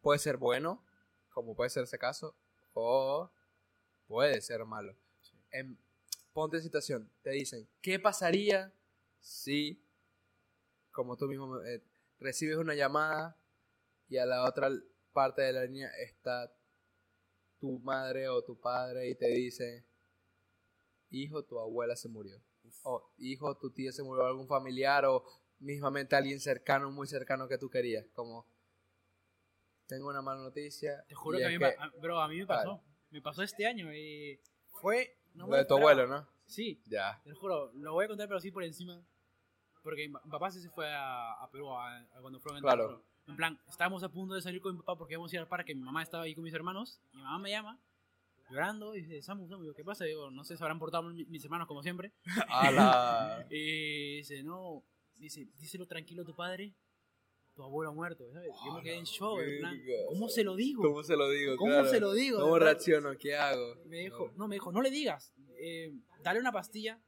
Puede 0.00 0.18
ser 0.18 0.36
bueno, 0.36 0.84
como 1.30 1.54
puede 1.54 1.70
ser 1.70 1.84
ese 1.84 1.98
caso, 1.98 2.36
o 2.72 3.30
puede 4.06 4.40
ser 4.40 4.64
malo. 4.64 4.96
En- 5.50 5.78
ponte 6.32 6.56
en 6.58 6.62
situación. 6.62 7.10
Te 7.22 7.30
dicen, 7.30 7.68
¿qué 7.80 7.98
pasaría 7.98 8.72
si, 9.20 9.82
como 10.92 11.16
tú 11.16 11.26
mismo 11.26 11.60
eh, 11.62 11.82
recibes 12.20 12.56
una 12.56 12.74
llamada 12.74 13.36
y 14.08 14.18
a 14.18 14.26
la 14.26 14.44
otra 14.44 14.70
parte 15.12 15.42
de 15.42 15.52
la 15.52 15.64
línea 15.64 15.90
está 15.98 16.52
tu 17.58 17.78
madre 17.80 18.28
o 18.28 18.42
tu 18.44 18.58
padre 18.58 19.08
y 19.08 19.14
te 19.16 19.26
dice, 19.28 19.84
hijo, 21.10 21.42
tu 21.44 21.58
abuela 21.58 21.96
se 21.96 22.08
murió. 22.08 22.40
O 22.84 23.10
hijo, 23.18 23.56
tu 23.56 23.70
tía 23.70 23.92
se 23.92 24.02
murió, 24.02 24.26
algún 24.26 24.46
familiar 24.46 25.04
o 25.06 25.24
mismamente 25.58 26.16
alguien 26.16 26.40
cercano, 26.40 26.90
muy 26.90 27.06
cercano 27.06 27.48
que 27.48 27.58
tú 27.58 27.70
querías. 27.70 28.06
Como, 28.14 28.46
tengo 29.86 30.08
una 30.08 30.22
mala 30.22 30.42
noticia. 30.42 31.04
Te 31.08 31.14
juro 31.14 31.38
que 31.38 31.46
a 31.46 31.48
mí, 31.48 31.58
me- 31.58 31.66
a- 31.66 31.92
bro, 32.00 32.20
a 32.20 32.28
mí 32.28 32.38
me 32.38 32.46
pasó. 32.46 32.82
Me 33.10 33.22
pasó 33.22 33.42
este 33.42 33.66
año 33.66 33.92
y 33.94 34.38
fue... 34.80 35.16
No 35.34 35.46
lo 35.46 35.56
de 35.56 35.64
tu 35.64 35.76
abuelo, 35.76 36.06
¿no? 36.06 36.26
Sí, 36.46 36.82
Ya. 36.86 37.20
te 37.22 37.30
lo 37.30 37.36
juro, 37.36 37.70
lo 37.74 37.92
voy 37.92 38.04
a 38.04 38.08
contar 38.08 38.26
pero 38.26 38.38
así 38.38 38.50
por 38.50 38.64
encima. 38.64 39.02
Porque 39.82 40.08
mi 40.08 40.14
papá 40.30 40.50
sí 40.50 40.60
se 40.60 40.68
fue 40.70 40.92
a, 40.92 41.32
a 41.34 41.50
Perú 41.50 41.70
a- 41.70 41.98
a 42.00 42.20
cuando 42.20 42.40
fueron 42.40 42.60
Claro. 42.60 43.02
En 43.26 43.36
plan, 43.36 43.58
estábamos 43.68 44.02
a 44.02 44.08
punto 44.08 44.34
de 44.34 44.40
salir 44.42 44.60
con 44.60 44.72
mi 44.74 44.78
papá 44.80 44.96
porque 44.96 45.14
íbamos 45.14 45.30
a 45.32 45.36
ir 45.36 45.40
al 45.40 45.48
parque. 45.48 45.74
Mi 45.74 45.82
mamá 45.82 46.02
estaba 46.02 46.24
ahí 46.24 46.34
con 46.34 46.44
mis 46.44 46.54
hermanos. 46.54 47.00
Mi 47.12 47.22
mamá 47.22 47.38
me 47.38 47.50
llama 47.50 47.78
llorando 48.50 48.94
y 48.96 49.02
dice, 49.02 49.22
Samu, 49.22 49.48
Samu, 49.48 49.72
¿qué 49.74 49.84
pasa? 49.84 50.04
Digo, 50.04 50.30
no 50.30 50.44
sé, 50.44 50.56
se 50.56 50.62
habrán 50.64 50.78
portado 50.78 51.02
mis 51.10 51.44
hermanos 51.44 51.66
como 51.66 51.82
siempre. 51.82 52.12
A 52.48 52.70
la... 52.70 53.46
Y 53.50 54.16
dice, 54.18 54.42
no, 54.42 54.82
dice, 55.16 55.48
díselo 55.58 55.86
tranquilo 55.86 56.22
a 56.22 56.24
tu 56.26 56.34
padre, 56.34 56.74
tu 57.54 57.62
abuelo 57.62 57.90
ha 57.90 57.94
muerto, 57.94 58.30
¿sabes? 58.32 58.50
Yo 58.64 58.72
me 58.72 58.82
quedé 58.82 58.96
en 58.98 59.04
shock, 59.04 59.40
en 59.40 59.58
plan. 59.60 59.80
¿cómo 60.08 60.28
se 60.28 60.44
lo 60.44 60.54
digo? 60.54 60.82
¿Cómo 60.82 61.02
se 61.02 61.16
lo 61.16 61.28
digo? 61.30 61.56
¿Cómo 61.56 61.72
Claro. 61.72 61.88
se 61.88 62.00
lo 62.00 62.12
digo? 62.12 62.40
¿Cómo 62.40 62.58
reacciono? 62.58 63.16
¿Qué 63.18 63.36
hago? 63.36 63.74
Me 63.86 63.98
dijo, 63.98 64.32
no, 64.36 64.46
me 64.48 64.56
dijo, 64.56 64.70
no 64.72 64.80
le 64.80 64.90
digas, 64.90 65.34
eh, 65.58 65.92
dale 66.22 66.38
una 66.40 66.52
pastilla, 66.52 67.00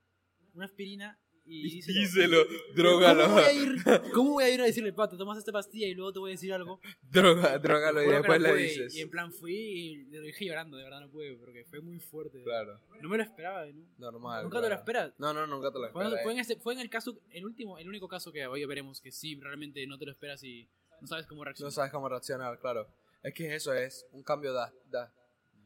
una 0.54 0.64
aspirina 0.64 1.20
y 1.46 1.62
díselo. 1.62 1.98
Díselo, 2.00 2.46
¿Cómo 2.46 2.74
drogalo. 2.74 3.28
voy, 3.30 3.42
a 3.42 3.52
ir, 3.52 3.76
¿Cómo 4.14 4.30
voy 4.32 4.44
a 4.44 4.50
ir 4.54 4.60
a 4.60 4.64
decirle, 4.64 4.92
pa, 4.92 5.08
te 5.08 5.16
tomas 5.16 5.38
esta 5.38 5.52
pastilla 5.52 5.86
y 5.88 5.94
luego 5.94 6.12
te 6.12 6.18
voy 6.20 6.30
a 6.30 6.34
decir 6.34 6.52
algo? 6.52 6.80
Droga, 7.02 7.58
drogalo 7.58 8.02
y 8.02 8.08
después 8.08 8.40
no 8.40 8.48
pude, 8.48 8.62
dices. 8.62 8.94
Y 8.94 9.00
en 9.00 9.10
plan 9.10 9.32
fui 9.32 9.54
y 9.54 9.96
le 10.06 10.20
dije 10.20 10.44
llorando, 10.46 10.76
de 10.76 10.84
verdad 10.84 11.00
no 11.00 11.10
pude, 11.10 11.34
porque 11.36 11.64
fue 11.64 11.80
muy 11.80 11.98
fuerte. 12.00 12.42
Claro, 12.42 12.80
No 13.02 13.08
me 13.08 13.16
lo 13.16 13.22
esperaba, 13.22 13.66
¿no? 13.66 13.84
normal. 13.98 14.44
Nunca 14.44 14.58
te 14.58 14.62
lo 14.62 14.66
claro. 14.68 14.80
esperas. 14.80 15.12
No, 15.18 15.32
no, 15.32 15.46
nunca 15.46 15.72
te 15.72 15.78
lo 15.78 15.90
Fue, 15.90 16.04
esperas. 16.04 16.22
fue 16.24 16.32
en 16.32 16.38
este, 16.38 16.56
fue 16.56 16.74
en 16.74 16.80
el 16.80 16.90
caso, 16.90 17.18
el 17.30 17.44
último, 17.44 17.78
el 17.78 17.88
único 17.88 18.06
caso 18.08 18.30
que 18.32 18.46
hoy 18.46 18.64
veremos 18.64 19.00
que 19.00 19.10
sí, 19.10 19.38
realmente 19.40 19.86
no 19.86 19.98
te 19.98 20.06
lo 20.06 20.12
esperas 20.12 20.42
y 20.44 20.68
no 21.00 21.06
sabes 21.06 21.26
cómo 21.26 21.40
No 21.40 21.44
reaccionar. 21.46 21.72
sabes 21.72 21.90
cómo 21.92 22.08
reaccionar, 22.08 22.58
claro. 22.60 22.86
Es 23.22 23.34
que 23.34 23.54
eso 23.54 23.72
es 23.74 24.06
un 24.12 24.22
cambio 24.22 24.52
da- 24.52 24.72
da- 24.90 25.12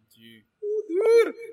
Sí. 0.08 0.44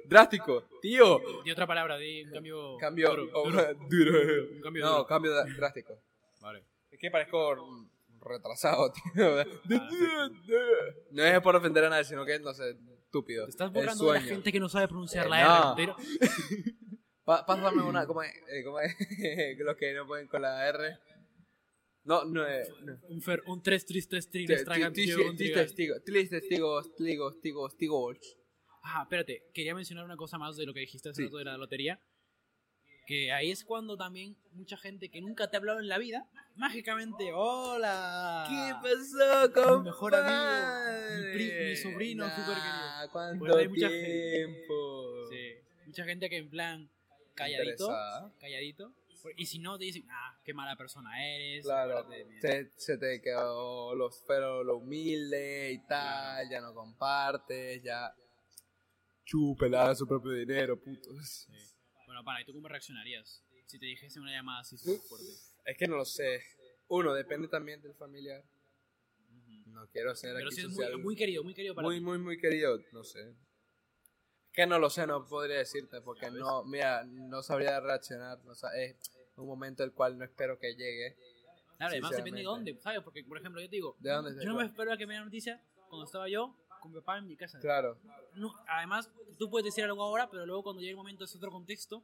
Drástico, 0.05 0.63
tío. 0.81 1.22
Y 1.46 1.51
otra 1.51 1.65
palabra, 1.67 1.98
de 1.98 2.24
un 2.25 2.31
cambio. 2.31 2.77
Cambio 2.77 3.10
duro, 3.12 3.29
oh, 3.34 3.50
duro. 3.50 3.74
duro. 3.89 4.20
Un 4.55 4.62
cambio 4.62 4.84
No, 4.86 4.91
duro. 4.93 5.08
cambio 5.08 5.31
drástico. 5.58 6.00
Vale. 6.41 6.63
Es 6.89 7.00
que 7.00 7.10
parezco 7.12 7.55
mm, 7.55 7.89
retrasado, 8.22 8.91
tío. 8.91 9.39
Ah, 9.39 10.29
No 11.12 11.24
es 11.24 11.39
por 11.41 11.55
ofender 11.55 11.86
a 11.86 11.89
nadie, 11.89 12.03
sino 12.05 12.25
que 12.25 12.39
no 12.39 12.53
sé, 12.53 12.75
estúpido. 13.03 13.46
Te 13.46 13.51
estás 13.51 13.72
burlando 13.72 14.08
de 14.12 14.20
la 14.20 14.22
gente 14.22 14.51
que 14.51 14.60
no 14.60 14.70
sabe 14.70 14.88
pronunciar 14.88 15.25
Eh, 15.27 15.29
la. 15.29 15.75
R 15.77 15.93
pásame 17.25 17.81
una, 17.84 18.05
¿cómo 18.05 18.24
es? 18.24 18.31
Eh, 18.50 18.63
¿Cómo 18.63 18.79
es? 18.79 18.93
Los 19.60 19.75
que 19.77 19.93
no 19.93 20.05
pueden 20.08 20.27
con 20.27 20.41
la 20.41 20.67
R. 20.67 20.98
No, 22.03 22.25
no 22.25 22.46
es. 22.48 22.67
no. 22.84 22.98
Un, 23.10 23.22
fer, 23.22 23.43
un 23.46 23.62
3 23.62 23.86
3 23.86 24.08
3 24.10 24.29
3 24.29 24.46
Ti- 24.48 24.48
les 24.51 24.65
tragan 24.65 24.91
ti- 24.91 25.03
tío, 25.05 25.17
ti- 25.17 25.22
un 25.24 25.31
ti- 25.31 25.38
trigal. 25.46 25.65
testigos, 25.65 26.03
tlis 26.03 26.29
testigos, 26.29 26.88
testigos, 26.96 27.34
testigos, 27.36 27.72
testigos. 27.72 28.38
Ah, 28.83 29.01
espérate, 29.03 29.43
quería 29.53 29.75
mencionar 29.75 30.05
una 30.05 30.17
cosa 30.17 30.38
más 30.38 30.57
de 30.57 30.65
lo 30.65 30.73
que 30.73 30.79
dijiste 30.81 31.09
hace 31.09 31.21
Sí. 31.21 31.25
rato 31.25 31.38
de 31.38 31.45
la 31.45 31.57
lotería. 31.57 32.00
Que 33.05 33.31
ahí 33.31 33.51
es 33.51 33.63
cuando 33.65 33.97
también 33.97 34.38
mucha 34.53 34.77
gente 34.77 35.09
que 35.09 35.21
nunca 35.21 35.50
te 35.50 35.57
ha 35.57 35.59
hablado 35.59 35.79
en 35.79 35.88
la 35.89 35.97
vida, 35.97 36.29
mágicamente, 36.55 37.31
¡hola! 37.33 38.45
¿Qué 38.47 38.73
pasó, 38.81 39.47
Mi 39.47 39.53
con 39.53 39.83
mejor 39.83 40.15
amigo, 40.15 41.17
mi 41.17 41.33
pri- 41.33 41.51
mi 41.69 41.75
sobrino 41.75 42.25
súper 42.29 42.55
querido. 42.55 43.11
¿Cuánto 43.11 43.39
Pues 43.45 43.55
hay 43.57 43.67
mucha 43.67 43.89
gente. 43.89 44.31
tiempo? 44.31 45.27
Sí, 45.29 45.53
mucha 45.88 46.03
gente 46.05 46.29
que 46.29 46.38
en 46.38 46.50
plan 46.50 46.89
calladito, 47.35 47.89
calladito. 48.39 48.93
Y 49.38 49.45
si 49.45 49.59
no, 49.59 49.77
te 49.77 49.85
dicen, 49.85 50.07
ah, 50.09 50.39
qué 50.43 50.53
mala 50.53 50.75
persona 50.75 51.23
eres. 51.23 51.63
Claro, 51.65 52.00
acuérdate 52.00 52.23
de 52.23 52.25
mí". 52.25 52.41
se, 52.41 52.71
se 52.75 52.97
te 52.97 53.21
quedó 53.21 53.93
los, 53.93 54.23
pero 54.27 54.63
lo 54.63 54.77
humilde 54.77 55.71
y 55.73 55.77
tal, 55.85 56.50
ya 56.50 56.59
no 56.61 56.73
compartes, 56.73 57.83
ya 57.83 58.15
chúpela 59.24 59.94
su 59.96 60.08
propio 60.08 60.32
dinero, 60.32 60.80
putos. 60.80 61.48
Sí. 61.48 61.54
Bueno, 62.06 62.24
para, 62.24 62.42
¿y 62.42 62.46
tú 62.46 62.54
cómo 62.54 62.68
reaccionarías 62.68 63.44
si 63.66 63.80
te 63.80 63.86
dijese 63.86 64.20
una 64.20 64.32
llamada 64.32 64.62
así 64.62 64.78
súper 64.78 65.00
fuerte? 65.08 65.28
Es 65.66 65.78
que 65.78 65.88
no 65.88 65.96
lo 65.96 66.06
sé. 66.06 66.44
Uno, 66.88 67.13
depende 67.13 67.48
también 67.48 67.82
del 67.82 67.96
familiar. 67.96 68.44
No 69.68 69.88
quiero 69.90 70.13
ser 70.16 70.34
Pero 70.36 70.48
aquí 70.48 70.56
sí 70.56 70.62
es 70.62 70.68
social. 70.68 70.94
muy, 70.94 71.04
muy 71.04 71.16
querido, 71.16 71.44
muy 71.44 71.54
querido 71.54 71.74
para 71.74 71.88
muy, 71.88 72.00
ti. 72.00 72.04
muy, 72.04 72.18
muy 72.18 72.38
querido, 72.38 72.78
no 72.92 73.04
sé. 73.04 73.34
Que 74.51 74.68
no 74.68 74.78
lo 74.80 74.90
sé, 74.90 75.08
no 75.08 75.25
podría 75.25 75.60
decirte, 75.60 76.01
porque 76.01 76.30
no, 76.30 76.66
mira, 76.66 77.06
no 77.06 77.42
sabría 77.42 77.80
reaccionar. 77.80 78.44
No 78.44 78.51
es 78.51 79.00
un 79.38 79.48
momento 79.48 79.84
el 79.86 79.94
cual 79.94 80.18
no 80.18 80.25
espero 80.25 80.60
que 80.60 80.75
llegue. 80.75 81.16
Claro, 81.78 81.94
además 81.94 82.12
depende 82.12 82.40
de 82.40 82.44
dónde, 82.44 82.78
¿sabes? 82.82 83.01
Porque, 83.01 83.24
por 83.24 83.38
ejemplo, 83.38 83.62
yo 83.62 83.70
te 83.70 83.75
digo, 83.78 83.96
¿De 84.00 84.12
dónde 84.12 84.44
yo 84.44 84.51
no 84.51 84.58
me 84.58 84.66
esperaba 84.66 84.98
que 84.98 85.08
me 85.08 85.13
diera 85.13 85.24
noticia 85.24 85.63
cuando 85.90 86.06
estaba 86.06 86.28
yo 86.28 86.56
con 86.81 86.91
mi 86.91 87.00
papá 87.00 87.17
en 87.19 87.27
mi 87.27 87.38
casa. 87.38 87.59
Claro, 87.59 87.97
No, 88.35 88.53
además, 88.67 89.09
tú 89.38 89.50
puedes 89.50 89.63
decir 89.65 89.85
algo 89.85 90.03
ahora, 90.03 90.29
pero 90.29 90.45
luego 90.45 90.63
cuando 90.63 90.81
llegue 90.81 90.91
el 90.91 90.97
momento 90.97 91.23
es 91.23 91.35
otro 91.35 91.50
contexto. 91.51 92.03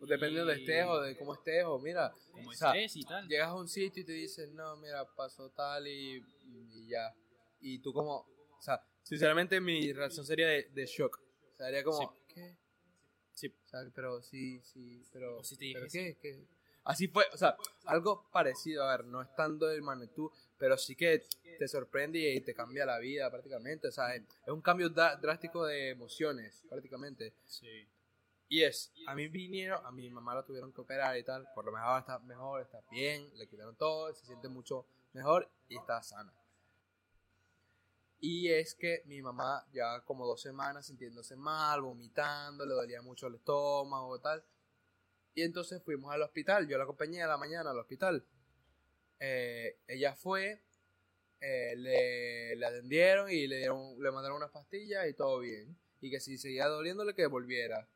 depende 0.00 0.34
de 0.34 0.44
donde 0.46 0.54
estés 0.60 0.86
o 0.86 1.00
de 1.00 1.16
cómo 1.16 1.34
estés, 1.34 1.64
o 1.64 1.78
mira, 1.78 2.12
Como 2.32 2.50
o 2.50 2.52
sea, 2.54 2.72
estés 2.72 2.96
y 2.96 3.02
tal. 3.04 3.28
llegas 3.28 3.48
a 3.48 3.54
un 3.54 3.68
sitio 3.68 4.02
y 4.02 4.06
te 4.06 4.12
dicen, 4.12 4.54
no, 4.56 4.76
mira, 4.78 5.04
pasó 5.14 5.50
tal 5.50 5.86
y, 5.86 6.20
y 6.44 6.88
ya. 6.88 7.14
Y 7.60 7.78
tú 7.80 7.92
como, 7.92 8.16
o 8.58 8.60
sea, 8.62 8.80
sinceramente 9.02 9.60
mi 9.60 9.92
reacción 9.92 10.24
sería 10.26 10.48
de, 10.48 10.68
de 10.72 10.86
shock. 10.86 11.18
O 11.18 11.56
sea, 11.56 11.66
sería 11.66 11.84
como, 11.84 12.16
¿qué? 12.28 12.56
Sí. 13.32 13.48
O 13.48 13.68
sea, 13.68 13.80
pero 13.94 14.20
sí, 14.22 14.60
sí, 14.62 15.04
pero, 15.12 15.38
O 15.38 15.44
si 15.44 15.56
te 15.56 15.70
¿pero 15.72 15.86
qué? 15.90 16.16
¿Qué? 16.20 16.44
Así 16.88 17.06
fue, 17.06 17.26
o 17.34 17.36
sea, 17.36 17.54
algo 17.84 18.24
parecido, 18.32 18.82
a 18.82 18.96
ver, 18.96 19.04
no 19.04 19.20
estando 19.20 19.66
de 19.66 19.78
magnitud, 19.82 20.30
pero 20.56 20.78
sí 20.78 20.96
que 20.96 21.22
te 21.58 21.68
sorprende 21.68 22.18
y 22.18 22.40
te 22.40 22.54
cambia 22.54 22.86
la 22.86 22.98
vida 22.98 23.30
prácticamente, 23.30 23.88
o 23.88 23.92
sea, 23.92 24.14
es 24.14 24.22
un 24.46 24.62
cambio 24.62 24.88
drástico 24.88 25.66
de 25.66 25.90
emociones 25.90 26.64
prácticamente. 26.66 27.34
Sí. 27.44 27.86
Y 28.48 28.62
es, 28.62 28.90
a 29.06 29.14
mí 29.14 29.28
vinieron, 29.28 29.84
a 29.84 29.90
mi 29.90 30.08
mamá 30.08 30.34
la 30.34 30.46
tuvieron 30.46 30.72
que 30.72 30.80
operar 30.80 31.18
y 31.18 31.24
tal, 31.24 31.46
por 31.54 31.66
lo 31.66 31.72
mejor 31.72 31.98
está 31.98 32.20
mejor, 32.20 32.62
está 32.62 32.80
bien, 32.90 33.30
le 33.36 33.46
quitaron 33.46 33.76
todo, 33.76 34.14
se 34.14 34.24
siente 34.24 34.48
mucho 34.48 34.86
mejor 35.12 35.46
y 35.68 35.76
está 35.76 36.02
sana. 36.02 36.32
Y 38.18 38.48
es 38.48 38.74
que 38.74 39.02
mi 39.04 39.20
mamá 39.20 39.62
ya 39.74 40.00
como 40.06 40.26
dos 40.26 40.40
semanas 40.40 40.86
sintiéndose 40.86 41.36
mal, 41.36 41.82
vomitando, 41.82 42.64
le 42.64 42.72
dolía 42.72 43.02
mucho 43.02 43.26
el 43.26 43.34
estómago 43.34 44.16
y 44.16 44.20
tal. 44.22 44.42
Y 45.38 45.42
entonces 45.42 45.80
fuimos 45.84 46.12
al 46.12 46.22
hospital, 46.22 46.66
yo 46.66 46.76
la 46.78 46.82
acompañé 46.82 47.22
a 47.22 47.28
la 47.28 47.36
mañana 47.36 47.70
al 47.70 47.78
hospital. 47.78 48.26
Eh, 49.20 49.78
ella 49.86 50.16
fue, 50.16 50.60
eh, 51.40 51.76
le, 51.76 52.56
le 52.56 52.66
atendieron 52.66 53.30
y 53.30 53.46
le, 53.46 53.58
dieron, 53.58 54.02
le 54.02 54.10
mandaron 54.10 54.38
unas 54.38 54.50
pastillas 54.50 55.06
y 55.08 55.14
todo 55.14 55.38
bien. 55.38 55.78
Y 56.00 56.10
que 56.10 56.18
si 56.18 56.38
seguía 56.38 56.66
doliéndole 56.66 57.14
que 57.14 57.24
volviera. 57.26 57.88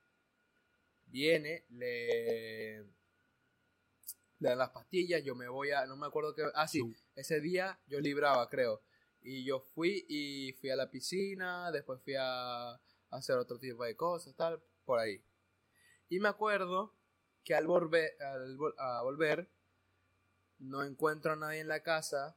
Viene, 1.07 1.65
le, 1.71 2.85
le 4.39 4.49
dan 4.49 4.59
las 4.59 4.71
pastillas, 4.71 5.25
yo 5.25 5.35
me 5.35 5.49
voy 5.49 5.73
a, 5.73 5.85
no 5.87 5.97
me 5.97 6.07
acuerdo 6.07 6.37
qué, 6.37 6.45
ah 6.55 6.69
sí, 6.69 6.95
ese 7.17 7.41
día 7.41 7.77
yo 7.89 7.99
libraba 7.99 8.49
creo. 8.49 8.83
Y 9.21 9.43
yo 9.43 9.59
fui 9.75 10.07
y 10.09 10.53
fui 10.61 10.71
a 10.71 10.77
la 10.77 10.89
piscina, 10.89 11.73
después 11.73 12.01
fui 12.03 12.15
a, 12.15 12.71
a 12.71 12.81
hacer 13.11 13.37
otro 13.37 13.59
tipo 13.59 13.83
de 13.83 13.97
cosas, 13.97 14.33
tal, 14.37 14.63
por 14.85 15.01
ahí. 15.01 15.21
Y 16.09 16.21
me 16.21 16.29
acuerdo 16.29 16.95
que 17.45 17.55
al 17.55 17.67
volver, 17.67 18.13
al 18.23 18.57
vol- 18.57 18.75
a 18.79 19.03
volver, 19.03 19.49
no 20.59 20.83
encuentro 20.83 21.33
a 21.33 21.37
nadie 21.37 21.61
en 21.61 21.69
la 21.69 21.83
casa 21.83 22.37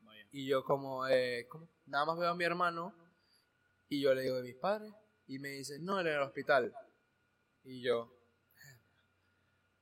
Vaya. 0.00 0.26
y 0.32 0.46
yo 0.46 0.64
como, 0.64 1.06
eh, 1.06 1.46
¿cómo? 1.48 1.68
Nada 1.86 2.04
más 2.06 2.18
veo 2.18 2.30
a 2.30 2.34
mi 2.34 2.44
hermano 2.44 2.94
y 3.88 4.00
yo 4.00 4.14
le 4.14 4.22
digo 4.22 4.36
de 4.36 4.42
mis 4.42 4.56
padres 4.56 4.92
y 5.26 5.38
me 5.38 5.50
dice, 5.50 5.78
no, 5.78 6.00
él 6.00 6.08
en 6.08 6.14
el 6.14 6.22
hospital. 6.22 6.74
Y 7.62 7.82
yo, 7.82 8.12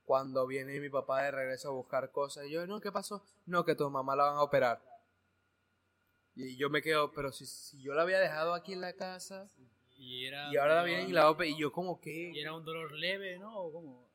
cuando 0.03 0.45
viene 0.47 0.79
mi 0.79 0.89
papá 0.89 1.23
de 1.23 1.31
regreso 1.31 1.69
a 1.69 1.73
buscar 1.73 2.11
cosas, 2.11 2.45
y 2.45 2.51
yo, 2.51 2.65
no, 2.67 2.79
¿qué 2.81 2.91
pasó? 2.91 3.23
No, 3.45 3.63
que 3.65 3.75
tu 3.75 3.89
mamá 3.89 4.15
la 4.15 4.25
van 4.25 4.37
a 4.37 4.43
operar. 4.43 4.81
Y 6.35 6.55
yo 6.57 6.69
me 6.69 6.81
quedo, 6.81 7.11
pero 7.13 7.31
si, 7.31 7.45
si 7.45 7.81
yo 7.81 7.93
la 7.93 8.03
había 8.03 8.19
dejado 8.19 8.53
aquí 8.53 8.73
en 8.73 8.81
la 8.81 8.93
casa 8.93 9.49
Y 9.97 10.25
era. 10.25 10.51
y 10.51 10.57
ahora 10.57 10.75
la 10.75 10.83
vienen 10.83 11.09
y 11.09 11.11
la 11.13 11.29
operan, 11.29 11.53
y 11.53 11.59
yo 11.59 11.71
como 11.71 11.99
Y 11.99 12.33
que 12.33 12.41
era 12.41 12.53
un 12.53 12.63
dolor 12.65 12.91
leve, 12.93 13.37
¿no? 13.39 13.55
¿O 13.59 13.71
cómo? 13.71 14.08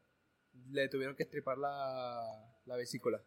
Le 0.71 0.89
tuvieron 0.89 1.17
que 1.17 1.25
estripar 1.25 1.59
la, 1.59 2.23
la 2.67 2.77
vesícula. 2.77 3.23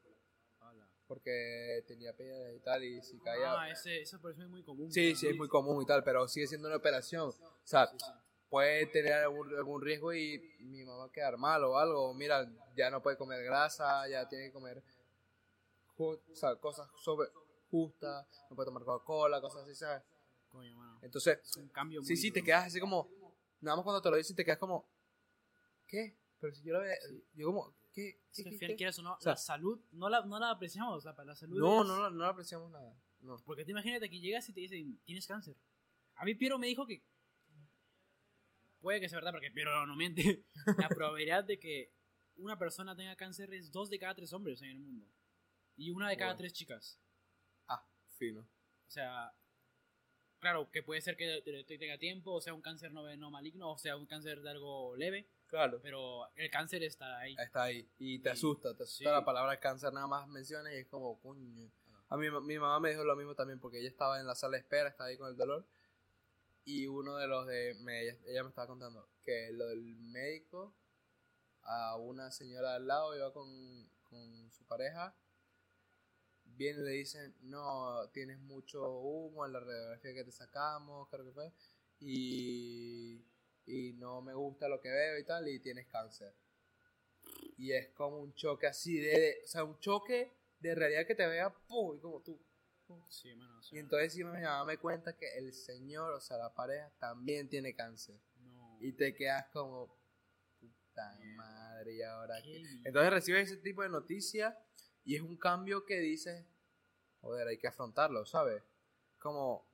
Porque 1.07 1.85
tenía 1.87 2.13
piedras 2.13 2.53
y 2.53 2.59
tal, 2.59 2.83
y 2.83 3.01
si 3.01 3.17
caía... 3.19 3.61
Ah, 3.61 3.69
ese, 3.69 4.01
esa 4.01 4.19
por 4.19 4.31
eso 4.31 4.43
es 4.43 4.49
muy 4.49 4.61
común. 4.61 4.91
Sí, 4.91 5.15
sí, 5.15 5.27
es 5.27 5.37
muy 5.37 5.47
común 5.47 5.81
y 5.81 5.85
tal, 5.85 6.03
pero 6.03 6.27
sigue 6.27 6.47
siendo 6.47 6.67
una 6.67 6.75
operación. 6.75 7.29
O 7.29 7.61
sea, 7.63 7.89
puede 8.49 8.87
tener 8.87 9.13
algún, 9.13 9.55
algún 9.55 9.81
riesgo 9.81 10.13
y 10.13 10.37
mi 10.59 10.83
mamá 10.83 10.97
va 10.97 11.05
a 11.05 11.11
quedar 11.11 11.37
mal 11.37 11.63
o 11.63 11.77
algo. 11.77 12.13
Mira, 12.13 12.45
ya 12.75 12.89
no 12.89 13.01
puede 13.01 13.15
comer 13.15 13.41
grasa, 13.41 14.05
ya 14.09 14.27
tiene 14.27 14.47
que 14.47 14.51
comer 14.51 14.83
o 15.97 16.19
sea, 16.33 16.55
cosas 16.57 16.87
sobre 17.01 17.29
justas, 17.69 18.27
no 18.49 18.55
puede 18.55 18.67
tomar 18.67 18.83
Coca-Cola, 18.83 19.41
cosas 19.41 19.63
así, 19.63 19.75
¿sabes? 19.75 20.03
Coño, 20.49 20.75
mano. 20.75 20.99
Entonces, 21.01 21.39
Es 21.43 21.57
un 21.57 21.69
cambio 21.69 22.03
sí, 22.03 22.15
sí, 22.15 22.31
te 22.31 22.39
duro. 22.39 22.45
quedas 22.45 22.65
así 22.67 22.79
como, 22.79 23.09
nada 23.61 23.77
más 23.77 23.83
cuando 23.83 24.01
te 24.01 24.09
lo 24.09 24.17
dicen 24.17 24.35
te 24.35 24.45
quedas 24.45 24.59
como, 24.59 24.87
¿qué? 25.87 26.15
Pero 26.39 26.53
si 26.53 26.63
yo 26.63 26.73
lo 26.73 26.81
ve, 26.81 26.95
yo 27.33 27.47
como, 27.47 27.75
¿qué? 27.93 28.21
Es 28.31 28.43
¿Qué, 28.43 28.43
qué, 28.51 28.57
qué? 28.67 28.75
quieras 28.75 28.99
o 28.99 29.01
no, 29.03 29.13
O 29.15 29.19
sea, 29.21 29.31
la 29.33 29.37
salud 29.37 29.79
no 29.91 30.07
la, 30.09 30.23
no 30.25 30.39
la 30.39 30.51
apreciamos. 30.51 30.95
O 30.97 31.01
sea, 31.01 31.15
para 31.15 31.27
la 31.29 31.35
salud. 31.35 31.57
No, 31.59 31.81
es- 31.81 31.87
no, 31.87 31.97
no, 31.97 32.09
no 32.11 32.25
apreciamos 32.25 32.71
nada. 32.71 32.95
No. 33.21 33.37
Porque 33.45 33.65
tú 33.65 33.71
imagínate 33.71 34.09
que 34.09 34.19
llegas 34.19 34.47
y 34.49 34.53
te 34.53 34.61
dicen, 34.61 34.99
tienes 35.03 35.25
cáncer. 35.25 35.55
A 36.15 36.25
mí 36.25 36.35
Piero 36.35 36.57
me 36.59 36.67
dijo 36.67 36.85
que. 36.85 37.03
Puede 38.79 38.99
que 39.01 39.09
sea 39.09 39.17
verdad, 39.17 39.31
porque 39.31 39.51
Piero 39.51 39.85
no 39.85 39.95
miente. 39.95 40.45
La 40.77 40.89
probabilidad 40.89 41.43
de 41.43 41.59
que 41.59 41.91
una 42.35 42.57
persona 42.59 42.95
tenga 42.95 43.15
cáncer 43.15 43.53
es 43.53 43.71
dos 43.71 43.89
de 43.89 43.97
cada 43.99 44.13
tres 44.15 44.31
hombres 44.33 44.61
en 44.61 44.69
el 44.69 44.79
mundo. 44.79 45.05
Y 45.75 45.89
una 45.91 46.09
de 46.09 46.17
cada 46.17 46.35
tres 46.35 46.53
chicas. 46.53 46.99
Ah, 47.67 47.83
fino. 48.17 48.41
O 48.41 48.89
sea, 48.91 49.33
claro, 50.39 50.69
que 50.71 50.83
puede 50.83 51.01
ser 51.01 51.17
que 51.17 51.41
te- 51.43 51.63
te 51.63 51.77
tenga 51.77 51.97
tiempo, 51.97 52.33
o 52.33 52.41
sea, 52.41 52.53
un 52.53 52.61
cáncer 52.61 52.91
no, 52.91 53.15
no 53.17 53.31
maligno, 53.31 53.71
o 53.71 53.77
sea, 53.77 53.97
un 53.97 54.05
cáncer 54.05 54.41
de 54.41 54.49
algo 54.51 54.95
leve, 54.95 55.27
Claro. 55.47 55.79
pero 55.81 56.27
el 56.35 56.49
cáncer 56.51 56.83
está 56.83 57.19
ahí. 57.19 57.35
está 57.39 57.63
ahí 57.63 57.89
y 57.97 58.19
te 58.19 58.29
asusta, 58.29 58.75
te 58.75 58.83
asusta 58.83 58.97
sí. 58.97 59.05
la 59.05 59.23
palabra 59.25 59.59
cáncer 59.59 59.93
nada 59.93 60.07
más 60.07 60.27
mencionas 60.27 60.73
y 60.73 60.77
es 60.77 60.87
como 60.87 61.19
coño. 61.21 61.71
A 62.09 62.17
mí 62.17 62.29
mi 62.41 62.57
mamá 62.59 62.79
me 62.79 62.89
dijo 62.91 63.03
lo 63.03 63.15
mismo 63.15 63.35
también 63.35 63.59
porque 63.59 63.79
ella 63.79 63.89
estaba 63.89 64.19
en 64.19 64.27
la 64.27 64.35
sala 64.35 64.53
de 64.57 64.59
espera, 64.61 64.89
estaba 64.89 65.09
ahí 65.09 65.17
con 65.17 65.29
el 65.29 65.35
dolor 65.37 65.65
y 66.65 66.87
uno 66.87 67.15
de 67.17 67.27
los 67.27 67.47
de 67.47 67.75
me- 67.81 68.01
ella, 68.03 68.17
ella 68.27 68.43
me 68.43 68.49
estaba 68.49 68.67
contando 68.67 69.09
que 69.21 69.51
lo 69.53 69.67
del 69.67 69.81
médico 69.97 70.73
a 71.63 71.95
una 71.97 72.31
señora 72.31 72.75
al 72.75 72.87
lado, 72.87 73.15
iba 73.15 73.31
con, 73.33 73.89
con 74.03 74.49
su 74.51 74.65
pareja, 74.65 75.15
viene 76.45 76.79
y 76.79 76.83
le 76.83 76.91
dicen, 76.91 77.35
no, 77.41 78.07
tienes 78.13 78.39
mucho 78.39 78.89
humo 78.99 79.45
en 79.45 79.53
la 79.53 79.59
radiografía 79.59 80.13
que 80.13 80.23
te 80.23 80.31
sacamos, 80.31 81.07
creo 81.09 81.25
que 81.25 81.31
fue, 81.33 81.51
y 81.99 83.21
no 84.17 84.23
me 84.23 84.33
gusta 84.33 84.67
lo 84.67 84.81
que 84.81 84.89
veo 84.89 85.19
y 85.19 85.23
tal, 85.23 85.47
y 85.47 85.59
tienes 85.59 85.85
cáncer. 85.87 86.33
Y 87.57 87.71
es 87.71 87.89
como 87.89 88.19
un 88.19 88.33
choque 88.33 88.67
así 88.67 88.99
de, 88.99 89.41
o 89.43 89.47
sea, 89.47 89.63
un 89.63 89.79
choque 89.79 90.33
de 90.59 90.73
realidad 90.73 91.05
que 91.05 91.13
te 91.13 91.27
vea, 91.27 91.53
¡pum! 91.67 91.95
y 91.95 91.99
como 91.99 92.21
tú. 92.21 92.41
Sí, 93.09 93.35
mano, 93.35 93.59
o 93.59 93.61
sea, 93.61 93.77
Y 93.77 93.79
entonces 93.81 94.13
sí 94.13 94.23
me 94.23 94.41
me 94.65 94.77
cuenta 94.77 95.15
que 95.15 95.37
el 95.37 95.53
señor, 95.53 96.13
o 96.13 96.21
sea, 96.21 96.37
la 96.37 96.53
pareja, 96.53 96.89
también 96.99 97.49
tiene 97.49 97.75
cáncer. 97.75 98.15
no. 98.37 98.77
Y 98.79 98.93
te 98.93 99.13
quedas 99.13 99.47
como, 99.51 99.93
puta 100.59 101.19
madre, 101.35 101.95
¿y 101.95 102.01
ahora 102.01 102.41
Qué. 102.41 102.63
Entonces 102.85 103.11
recibes 103.11 103.51
ese 103.51 103.61
tipo 103.61 103.83
de 103.83 103.89
noticias 103.89 104.55
y 105.03 105.15
es 105.15 105.21
un 105.21 105.37
cambio 105.37 105.85
que 105.85 105.99
dices, 105.99 106.45
joder, 107.21 107.47
hay 107.49 107.57
que 107.57 107.67
afrontarlo, 107.67 108.25
¿sabes? 108.25 108.63
Como, 109.19 109.67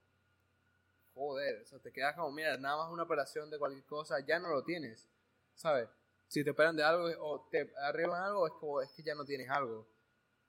joder, 1.13 1.61
o 1.61 1.65
sea, 1.65 1.79
te 1.79 1.91
quedas 1.91 2.15
como, 2.15 2.31
mira, 2.31 2.57
nada 2.57 2.77
más 2.77 2.91
una 2.91 3.03
operación 3.03 3.49
de 3.49 3.59
cualquier 3.59 3.85
cosa, 3.85 4.19
ya 4.25 4.39
no 4.39 4.49
lo 4.49 4.63
tienes, 4.63 5.07
¿sabes? 5.55 5.89
Si 6.27 6.43
te 6.43 6.49
operan 6.51 6.75
de 6.75 6.83
algo 6.83 7.05
o 7.19 7.47
te 7.49 7.71
arreglan 7.77 8.23
algo, 8.23 8.47
es 8.47 8.53
como, 8.53 8.81
es 8.81 8.91
que 8.91 9.03
ya 9.03 9.15
no 9.15 9.25
tienes 9.25 9.49
algo, 9.49 9.87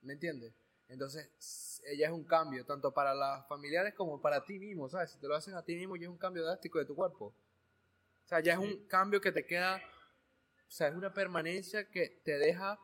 ¿me 0.02 0.14
entiendes? 0.14 0.54
Entonces, 0.88 1.82
ella 1.86 2.06
es 2.06 2.12
un 2.12 2.24
cambio, 2.24 2.64
tanto 2.64 2.92
para 2.92 3.14
las 3.14 3.46
familiares 3.48 3.94
como 3.94 4.20
para 4.20 4.44
ti 4.44 4.58
mismo, 4.58 4.88
¿sabes? 4.88 5.10
Si 5.10 5.18
te 5.18 5.28
lo 5.28 5.34
hacen 5.34 5.54
a 5.54 5.62
ti 5.62 5.74
mismo, 5.74 5.96
ya 5.96 6.04
es 6.04 6.10
un 6.10 6.18
cambio 6.18 6.44
drástico 6.44 6.78
de 6.78 6.86
tu 6.86 6.94
cuerpo. 6.94 7.26
O 7.26 8.26
sea, 8.26 8.40
ya 8.40 8.54
es 8.54 8.58
un 8.58 8.86
cambio 8.86 9.20
que 9.20 9.32
te 9.32 9.44
queda, 9.44 9.76
o 9.76 10.70
sea, 10.70 10.88
es 10.88 10.94
una 10.94 11.12
permanencia 11.12 11.88
que 11.90 12.20
te 12.24 12.38
deja 12.38 12.78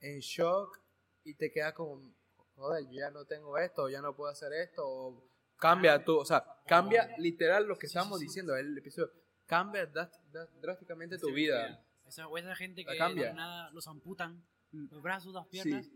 en 0.00 0.18
shock 0.18 0.80
y 1.24 1.34
te 1.34 1.52
queda 1.52 1.72
como, 1.72 2.12
joder, 2.56 2.84
yo 2.86 3.00
ya 3.00 3.10
no 3.10 3.24
tengo 3.24 3.56
esto, 3.58 3.88
ya 3.88 4.00
no 4.00 4.16
puedo 4.16 4.30
hacer 4.30 4.52
esto, 4.52 4.82
o 4.84 5.31
cambia 5.62 6.04
tú, 6.04 6.18
o 6.18 6.24
sea, 6.24 6.44
cambia 6.66 7.14
literal 7.18 7.66
lo 7.66 7.78
que 7.78 7.86
sí. 8.18 8.26
diciendo, 8.26 8.56
el 8.56 8.76
episodio, 8.76 9.12
cambia 9.46 9.86
drás- 9.86 10.18
drás- 10.32 10.50
drásticamente 10.60 11.18
tu 11.18 11.32
vida. 11.32 11.80
Esa, 12.04 12.26
esa 12.36 12.56
gente 12.56 12.84
que 12.84 12.94
la 12.96 13.32
nada 13.32 13.70
los 13.70 13.86
amputan, 13.86 14.44
los 14.72 15.00
brazos, 15.00 15.32
las 15.34 15.46
piernas. 15.46 15.86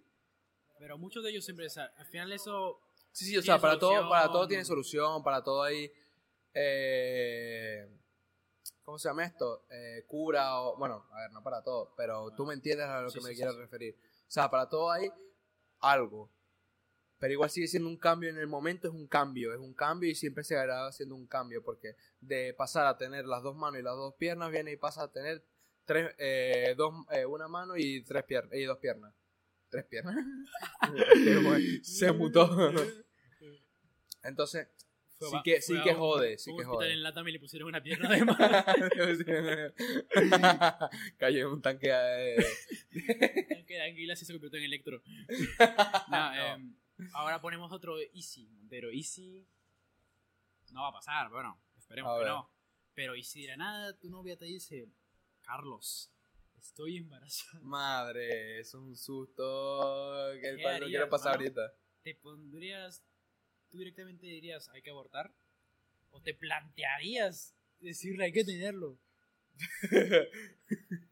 Pero 0.79 0.99
muchos 0.99 1.25
de 1.25 1.31
ellos 1.31 1.45
siempre, 1.45 1.67
o 1.67 1.71
sea, 1.71 1.87
al 1.97 2.07
final 2.07 2.31
eso. 2.33 2.81
sí, 3.11 3.25
sí, 3.25 3.37
o 3.37 3.43
sea, 3.43 3.59
para 3.59 3.77
todo, 3.79 4.09
para 4.09 4.31
todo 4.31 4.47
tiene 4.47 4.65
solución, 4.65 5.23
para 5.25 5.43
todo 5.43 5.63
hay, 5.65 5.91
eh, 6.55 7.89
¿cómo 8.85 8.99
se 8.99 9.09
llama 9.09 9.25
esto? 9.25 9.67
Eh, 9.71 10.05
cura 10.07 10.61
o, 10.61 10.77
bueno, 10.77 11.07
a 11.13 11.23
ver, 11.23 11.33
no 11.33 11.43
para 11.43 11.63
todo, 11.63 11.93
pero 11.97 12.31
tú 12.37 12.47
me 12.47 12.55
entiendes 12.55 12.87
a 12.87 13.01
lo 13.03 13.11
Sí, 13.11 13.19
que 13.19 13.25
me 13.25 13.31
sí, 13.31 13.37
sí. 13.55 13.59
referir. 13.59 13.97
O 14.29 14.31
sea, 14.31 14.49
para 14.51 14.69
todo 14.69 14.91
hay 14.93 15.11
algo. 15.81 16.31
Pero 17.19 17.33
igual 17.33 17.51
sigue 17.51 17.67
siendo 17.67 17.89
un 17.89 17.97
cambio 17.97 18.29
en 18.29 18.39
el 18.39 18.47
momento, 18.47 18.89
es 18.89 18.95
un 18.95 19.07
cambio, 19.07 19.53
es 19.55 19.59
un 19.59 19.73
cambio 19.73 20.11
y 20.11 20.15
siempre 20.15 20.45
se 20.45 20.55
seguirá 20.55 20.93
siendo 20.93 21.15
un 21.15 21.27
cambio, 21.27 21.63
porque 21.63 21.97
de 22.21 22.53
pasar 22.53 22.87
a 22.87 22.99
tener 22.99 23.25
las 23.27 23.43
dos 23.43 23.57
manos 23.57 23.81
y 23.81 23.83
las 23.83 23.97
dos 23.97 24.15
piernas, 24.15 24.51
viene 24.51 24.73
y 24.73 24.77
pasa 24.77 25.05
a 25.05 25.13
tener 25.13 25.43
tres, 25.87 26.15
eh, 26.19 26.75
dos, 26.77 26.93
eh, 27.13 27.25
una 27.25 27.49
mano 27.49 27.77
y 27.77 28.03
tres 28.03 28.25
piernas, 28.25 28.53
y 28.55 28.65
dos 28.65 28.79
piernas. 28.79 29.15
¿Tres 29.71 29.85
piernas? 29.87 30.15
se 31.83 32.13
mutó. 32.13 32.73
Entonces, 34.23 34.69
Fue 35.19 35.29
sí 35.31 35.37
que, 35.45 35.63
sí 35.63 35.75
que 35.83 35.95
jode, 35.95 36.39
sí 36.39 36.51
que 36.57 36.65
jode. 36.65 36.93
en 36.93 37.03
Latam 37.03 37.27
y 37.29 37.33
le 37.33 37.41
pusieron 37.41 37.69
una 37.69 37.83
pierna 37.83 38.11
de 38.11 38.25
más. 38.25 38.39
Cayó 41.17 41.47
en 41.47 41.47
un 41.47 41.63
tanque 41.63 41.89
de... 41.89 42.45
que 43.67 43.75
de 43.75 43.83
anguilas 43.83 44.21
y 44.21 44.25
se 44.25 44.33
convirtió 44.33 44.59
en 44.59 44.65
electro. 44.65 45.03
No, 46.11 46.35
em, 46.35 46.77
ahora 47.13 47.41
ponemos 47.41 47.73
otro 47.73 47.99
Easy, 48.15 48.47
Montero. 48.49 48.91
Easy 48.91 49.47
no 50.73 50.83
va 50.83 50.89
a 50.89 50.93
pasar, 50.93 51.31
bueno, 51.31 51.61
esperemos 51.77 52.19
que 52.19 52.25
no. 52.27 52.51
Pero 52.95 53.15
y 53.15 53.23
si 53.23 53.43
de 53.43 53.49
la 53.49 53.57
nada 53.57 53.99
tu 53.99 54.09
novia 54.11 54.37
te 54.37 54.47
dice, 54.47 54.89
Carlos, 55.43 56.11
estoy 56.59 56.97
embarazada, 56.97 57.61
Madre, 57.63 58.61
es 58.61 58.75
un 58.75 58.97
susto 58.97 60.31
que 60.41 60.49
el 60.49 60.57
¿Qué 60.57 60.63
cual 60.63 60.81
no 60.81 60.87
quiero 60.87 61.09
pasar 61.09 61.33
mano? 61.33 61.43
ahorita. 61.45 61.75
¿te 62.03 62.15
pondrías, 62.15 63.03
tú 63.69 63.79
directamente 63.79 64.27
dirías, 64.27 64.69
hay 64.69 64.81
que 64.81 64.91
abortar? 64.91 65.35
¿O 66.11 66.21
te 66.21 66.35
plantearías 66.35 67.55
decirle, 67.81 68.25
hay 68.27 68.33
que 68.33 68.45
tenerlo? 68.45 68.99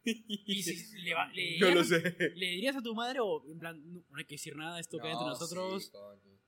Y 0.04 0.62
si 0.62 1.02
le, 1.02 1.14
va- 1.14 1.28
le 1.32 1.58
no 1.58 1.70
lo 1.70 1.82
dirías- 1.82 1.88
sé. 1.88 2.30
¿Le 2.34 2.46
dirías 2.46 2.76
a 2.76 2.82
tu 2.82 2.94
madre 2.94 3.20
o 3.20 3.44
en 3.50 3.58
plan, 3.58 3.92
no, 3.92 4.04
no 4.10 4.18
hay 4.18 4.24
que 4.24 4.34
decir 4.34 4.56
nada, 4.56 4.78
esto 4.80 4.98
queda 4.98 5.12
entre 5.12 5.24
No, 5.24 5.30
nosotros? 5.30 5.84
sí, 5.84 6.38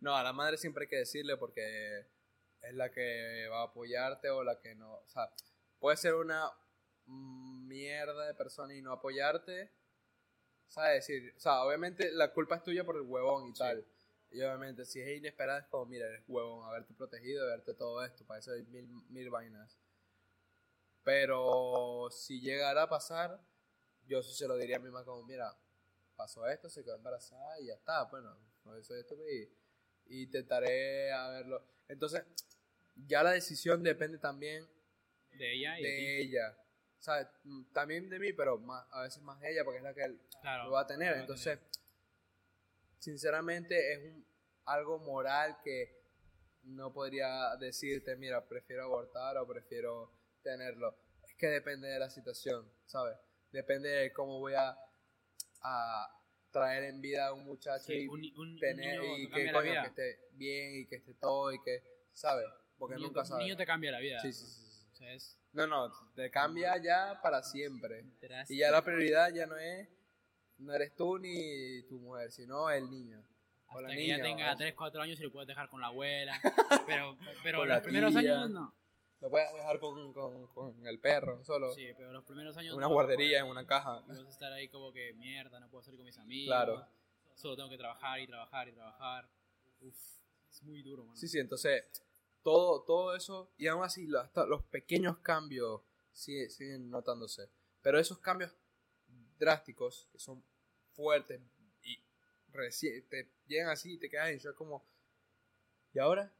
no, 0.00 0.16
a 0.16 0.22
la 0.22 0.32
madre 0.32 0.56
siempre 0.58 0.84
hay 0.84 0.88
que 0.88 0.96
decirle 0.96 1.36
porque 1.36 2.06
es 2.60 2.74
la 2.74 2.90
que 2.90 3.46
va 3.50 3.60
a 3.62 3.64
apoyarte 3.66 4.30
o 4.30 4.42
la 4.44 4.60
que 4.60 4.74
no. 4.74 4.94
O 4.94 5.08
sea, 5.08 5.30
puede 5.78 5.96
ser 5.96 6.14
una 6.14 6.50
mierda 7.06 8.26
de 8.26 8.34
persona 8.34 8.74
y 8.74 8.82
no 8.82 8.92
apoyarte. 8.92 9.70
¿Sabes? 10.68 11.06
Decir, 11.06 11.34
o 11.36 11.40
sea, 11.40 11.62
obviamente 11.64 12.10
la 12.12 12.32
culpa 12.32 12.56
es 12.56 12.62
tuya 12.62 12.82
por 12.84 12.96
el 12.96 13.02
huevón 13.02 13.48
y 13.50 13.52
tal. 13.52 13.84
Y 14.30 14.40
obviamente, 14.40 14.86
si 14.86 15.00
es 15.00 15.18
inesperada, 15.18 15.60
es 15.60 15.66
como, 15.66 15.84
mira, 15.84 16.06
eres 16.06 16.24
huevón, 16.26 16.66
haberte 16.66 16.94
protegido, 16.94 17.44
haberte 17.44 17.74
todo 17.74 18.02
esto. 18.02 18.24
Para 18.26 18.40
eso 18.40 18.52
hay 18.52 18.62
mil, 18.62 18.88
mil 19.10 19.28
vainas. 19.28 19.76
Pero 21.04 22.08
si 22.10 22.40
llegara 22.40 22.84
a 22.84 22.88
pasar, 22.88 23.40
yo 24.06 24.22
sí 24.22 24.32
se 24.34 24.46
lo 24.46 24.56
diría 24.56 24.76
a 24.76 24.80
mi 24.80 24.86
mamá 24.90 25.04
como, 25.04 25.24
mira, 25.24 25.56
pasó 26.16 26.46
esto, 26.48 26.68
se 26.68 26.84
quedó 26.84 26.96
embarazada 26.96 27.60
y 27.60 27.66
ya 27.66 27.74
está, 27.74 28.04
bueno, 28.04 28.36
no 28.64 28.76
eso 28.76 28.94
esto 28.94 29.14
y, 29.28 29.48
y 30.06 30.22
intentaré 30.24 31.12
a 31.12 31.28
verlo. 31.28 31.64
Entonces, 31.88 32.22
ya 32.94 33.22
la 33.22 33.32
decisión 33.32 33.82
depende 33.82 34.18
también 34.18 34.68
De 35.32 35.52
ella 35.54 35.78
y 35.78 35.82
de 35.82 35.88
ti. 35.88 36.06
ella. 36.28 36.56
O 36.98 37.02
sea, 37.02 37.32
también 37.72 38.08
de 38.08 38.18
mí, 38.20 38.32
pero 38.32 38.58
más, 38.58 38.86
a 38.92 39.02
veces 39.02 39.22
más 39.22 39.40
de 39.40 39.50
ella 39.52 39.64
porque 39.64 39.78
es 39.78 39.82
la 39.84 39.92
que 39.94 40.16
Claro, 40.40 40.64
lo 40.64 40.70
va 40.72 40.82
a 40.82 40.86
tener. 40.86 41.14
a 41.14 41.20
Entonces, 41.20 41.58
sinceramente 42.98 43.92
es 43.92 43.98
un, 44.04 44.24
algo 44.66 44.98
moral 44.98 45.58
que 45.64 46.00
no 46.62 46.92
podría 46.92 47.56
decirte, 47.56 48.14
mira, 48.16 48.46
prefiero 48.46 48.84
abortar 48.84 49.36
o 49.38 49.46
prefiero 49.46 50.12
tenerlo. 50.42 50.96
Es 51.22 51.34
que 51.36 51.46
depende 51.48 51.88
de 51.88 51.98
la 51.98 52.10
situación, 52.10 52.70
¿sabes? 52.86 53.16
Depende 53.52 53.88
de 53.88 54.12
cómo 54.12 54.38
voy 54.38 54.54
a, 54.54 54.76
a 55.62 56.08
traer 56.50 56.84
en 56.84 57.00
vida 57.00 57.28
a 57.28 57.32
un 57.32 57.44
muchacho 57.44 57.84
Sí, 57.86 58.02
y 58.04 58.08
un, 58.08 58.20
un- 58.20 58.38
un 58.52 58.58
tener 58.58 59.00
y 59.18 59.28
que, 59.30 59.52
coño, 59.52 59.72
que 59.82 59.88
esté 59.88 60.20
bien 60.32 60.74
y 60.80 60.86
que 60.86 60.96
esté 60.96 61.14
todo 61.14 61.52
y 61.52 61.60
que, 61.62 61.82
¿sabes? 62.12 62.46
Porque 62.78 62.94
Un 62.94 63.00
niño, 63.00 63.08
nunca 63.08 63.20
un 63.20 63.26
sabes. 63.26 63.44
niño 63.44 63.56
te 63.56 63.66
cambia 63.66 63.90
la 63.92 64.00
vida. 64.00 64.20
Sí, 64.20 64.32
sí, 64.32 64.44
sí, 64.46 64.62
sí. 64.70 64.86
O 64.92 64.96
sea, 64.96 65.12
es 65.12 65.38
No, 65.52 65.66
no, 65.66 65.90
te 66.14 66.30
cambia 66.30 66.76
ya 66.78 67.20
para 67.22 67.42
siempre. 67.42 68.04
Y 68.48 68.58
ya 68.58 68.70
la 68.70 68.82
prioridad 68.82 69.32
ya 69.32 69.46
no 69.46 69.56
es, 69.56 69.88
no 70.58 70.74
eres 70.74 70.94
tú 70.94 71.18
ni 71.18 71.82
tu 71.88 71.98
mujer, 71.98 72.30
sino 72.32 72.70
el 72.70 72.90
niño. 72.90 73.22
Hasta 73.68 73.86
que 73.88 74.06
ya 74.06 74.16
niña, 74.18 74.22
tenga 74.22 74.52
o- 74.52 74.56
3, 74.56 74.74
4 74.74 75.00
años 75.02 75.18
y 75.18 75.22
lo 75.22 75.32
puedes 75.32 75.48
dejar 75.48 75.68
con 75.70 75.80
la 75.80 75.86
abuela. 75.86 76.38
Pero, 76.86 77.16
pero 77.42 77.64
los 77.64 77.80
primeros 77.80 78.14
años 78.16 78.50
no. 78.50 78.74
Lo 79.22 79.30
puedes 79.30 79.50
dejar 79.54 79.78
con, 79.78 80.12
con, 80.12 80.46
con 80.48 80.86
el 80.86 80.98
perro 80.98 81.42
solo. 81.44 81.72
Sí, 81.72 81.86
pero 81.96 82.12
los 82.12 82.24
primeros 82.24 82.56
años 82.56 82.72
en 82.72 82.78
una 82.78 82.88
no. 82.88 82.92
guardería, 82.94 83.38
en 83.38 83.46
una 83.46 83.64
caja. 83.66 84.02
Y 84.06 84.08
vas 84.10 84.18
a 84.18 84.28
estar 84.28 84.52
ahí 84.52 84.68
como 84.68 84.92
que 84.92 85.12
mierda, 85.14 85.60
no 85.60 85.70
puedo 85.70 85.82
salir 85.84 85.96
con 85.98 86.06
mis 86.06 86.18
amigos. 86.18 86.48
Claro. 86.48 86.86
Solo 87.36 87.56
tengo 87.56 87.70
que 87.70 87.78
trabajar 87.78 88.18
y 88.20 88.26
trabajar 88.26 88.68
y 88.68 88.72
trabajar. 88.72 89.30
Uf, 89.80 89.96
es 90.50 90.62
muy 90.64 90.82
duro, 90.82 91.04
mano. 91.04 91.16
Sí, 91.16 91.28
sí, 91.28 91.38
entonces 91.38 91.84
todo, 92.42 92.82
todo 92.82 93.14
eso, 93.14 93.52
y 93.56 93.68
aún 93.68 93.84
así 93.84 94.08
hasta 94.16 94.44
los 94.44 94.64
pequeños 94.64 95.18
cambios 95.18 95.82
sigue- 96.12 96.50
siguen 96.50 96.90
notándose. 96.90 97.48
Pero 97.80 97.98
esos 98.00 98.18
cambios 98.18 98.52
drásticos, 99.38 100.08
que 100.10 100.18
son 100.18 100.42
fuertes 100.94 101.40
y 101.82 101.96
reci- 102.52 103.08
te 103.08 103.30
llegan 103.46 103.68
así 103.70 103.94
y 103.94 103.98
te 103.98 104.10
quedas 104.10 104.30
en 104.30 104.38
shock 104.38 104.56
como, 104.56 104.84
¿y 105.94 106.00
ahora? 106.00 106.32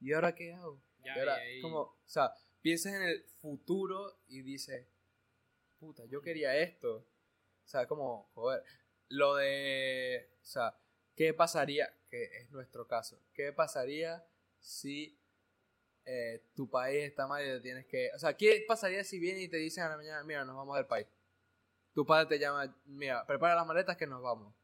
¿Y 0.00 0.12
ahora 0.12 0.34
qué 0.34 0.52
hago? 0.52 0.82
Ya, 1.04 1.16
Y 1.16 1.18
ahora, 1.20 1.44
y 1.44 1.48
ahí- 1.56 1.60
como, 1.62 1.80
o 1.80 1.98
sea, 2.06 2.32
piensas 2.60 2.94
en 2.94 3.02
el 3.02 3.24
futuro 3.40 4.18
y 4.28 4.42
dices, 4.42 4.86
puta, 5.78 6.04
yo 6.06 6.20
quería 6.22 6.56
esto. 6.56 6.96
O 7.64 7.68
sea, 7.68 7.86
como, 7.86 8.30
joder, 8.34 8.62
lo 9.08 9.36
de, 9.36 10.30
o 10.42 10.44
sea, 10.44 10.76
¿qué 11.14 11.34
pasaría? 11.34 11.92
Que 12.08 12.24
es 12.38 12.50
nuestro 12.50 12.86
caso. 12.86 13.20
¿Qué 13.34 13.52
pasaría 13.52 14.26
si 14.58 15.18
eh, 16.04 16.42
tu 16.54 16.70
país 16.70 17.04
está 17.04 17.26
mal 17.26 17.44
y 17.44 17.48
te 17.48 17.60
tienes 17.60 17.86
que... 17.86 18.10
O 18.14 18.18
sea, 18.18 18.34
¿qué 18.36 18.64
pasaría 18.66 19.04
si 19.04 19.18
vienen 19.18 19.42
y 19.42 19.48
te 19.48 19.58
dicen 19.58 19.84
a 19.84 19.90
la 19.90 19.96
mañana, 19.98 20.24
mira, 20.24 20.44
nos 20.44 20.56
vamos 20.56 20.76
del 20.76 20.86
país? 20.86 21.06
Tu 21.92 22.06
padre 22.06 22.26
te 22.26 22.38
llama, 22.38 22.74
mira, 22.86 23.26
prepara 23.26 23.54
las 23.56 23.66
maletas 23.66 23.96
que 23.96 24.06
nos 24.06 24.22
vamos. 24.22 24.54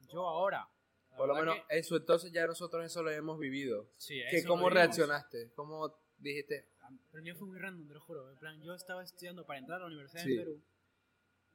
Yo 0.00 0.26
ahora. 0.28 0.68
La 1.14 1.18
Por 1.18 1.28
lo 1.28 1.34
menos 1.34 1.56
que- 1.68 1.78
eso, 1.78 1.96
entonces 1.96 2.32
ya 2.32 2.46
nosotros 2.46 2.84
eso 2.84 3.02
lo 3.02 3.10
hemos 3.10 3.38
vivido. 3.38 3.88
sí, 3.96 4.20
¿Qué, 4.30 4.38
eso 4.38 4.48
¿Cómo 4.48 4.68
reaccionaste? 4.70 5.52
¿Cómo 5.54 5.96
dijiste? 6.18 6.68
Pero 7.10 7.22
mío 7.22 7.34
fue 7.36 7.46
muy 7.48 7.58
random, 7.58 7.86
te 7.88 7.94
lo 7.94 8.00
juro. 8.00 8.30
En 8.30 8.38
plan, 8.38 8.60
yo 8.62 8.74
estaba 8.74 9.02
estudiando 9.02 9.46
para 9.46 9.58
entrar 9.58 9.78
a 9.78 9.80
la 9.82 9.86
universidad 9.86 10.22
Sí. 10.24 10.32
en 10.32 10.38
Perú. 10.38 10.62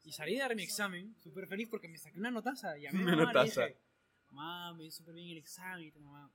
Y 0.04 0.12
salí 0.14 0.34
de 0.34 0.40
dar 0.40 0.56
mi 0.56 0.64
examen, 0.64 1.16
súper 1.22 1.46
feliz 1.48 1.68
porque 1.70 1.88
me 1.88 1.98
saqué 1.98 2.18
una 2.20 2.32
notaza. 2.32 2.78
Y 2.78 2.88
a 2.88 2.92
mí 2.92 3.00
Una 3.04 3.16
mamá 3.16 3.34
le 3.34 3.40
notaza. 3.40 3.66
dije, 3.66 3.78
mamá, 4.32 4.74
me 4.74 4.84
dio 4.84 4.92
súper 4.92 5.14
bien 5.16 5.30
el 5.30 5.38
examen. 5.38 5.86
Y 5.88 5.92
tu 5.92 6.00
mamá, 6.00 6.32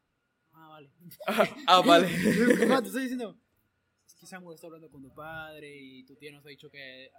ah, 0.53 0.69
vale. 0.69 0.91
ah, 1.67 1.83
vale. 1.87 2.09
Mamá, 2.61 2.81
te 2.83 2.89
estoy 2.89 3.03
diciendo, 3.03 3.37
es 4.07 4.15
que 4.15 4.27
Samuel 4.27 4.55
está 4.55 4.67
hablando 4.69 4.91
con 4.91 5.03
tu 5.03 5.13
padre 5.15 5.75
y 5.77 6.05
tu 6.05 6.15
tía 6.17 6.31
nos 6.33 6.45
ha 6.45 6.49
dicho 6.51 6.71
que 6.71 7.11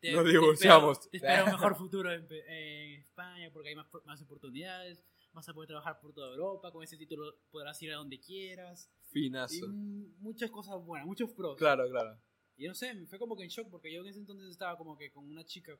te- 0.00 0.12
Nos 0.12 0.24
te 0.24 0.30
divorciamos. 0.30 1.10
Te 1.10 1.16
espera 1.16 1.44
un 1.44 1.50
mejor 1.52 1.76
futuro 1.76 2.12
en, 2.12 2.26
en 2.30 3.00
España 3.00 3.50
porque 3.52 3.70
hay 3.70 3.74
más, 3.76 3.86
más 4.04 4.20
oportunidades. 4.22 5.02
Vas 5.32 5.48
a 5.48 5.54
poder 5.54 5.68
trabajar 5.68 6.00
por 6.00 6.12
toda 6.12 6.30
Europa. 6.32 6.70
Con 6.72 6.82
ese 6.82 6.96
título 6.96 7.24
podrás 7.50 7.80
ir 7.82 7.92
a 7.92 7.96
donde 7.96 8.18
quieras. 8.20 8.90
Y 9.12 9.24
Finazo. 9.24 9.68
mm, 9.68 10.20
muchas 10.20 10.50
cosas 10.50 10.76
buenas, 10.84 11.06
muchos 11.06 11.30
pros. 11.30 11.56
Claro, 11.56 11.88
claro. 11.88 12.20
Y 12.56 12.66
no 12.66 12.74
sé, 12.74 12.92
me 12.94 13.06
fue 13.06 13.18
como 13.18 13.36
que 13.36 13.44
en 13.44 13.48
shock 13.48 13.68
porque 13.70 13.92
yo 13.92 14.00
en 14.02 14.08
ese 14.08 14.18
entonces 14.18 14.48
estaba 14.50 14.76
como 14.76 14.96
que 14.96 15.10
con 15.12 15.28
una 15.30 15.44
chica. 15.44 15.72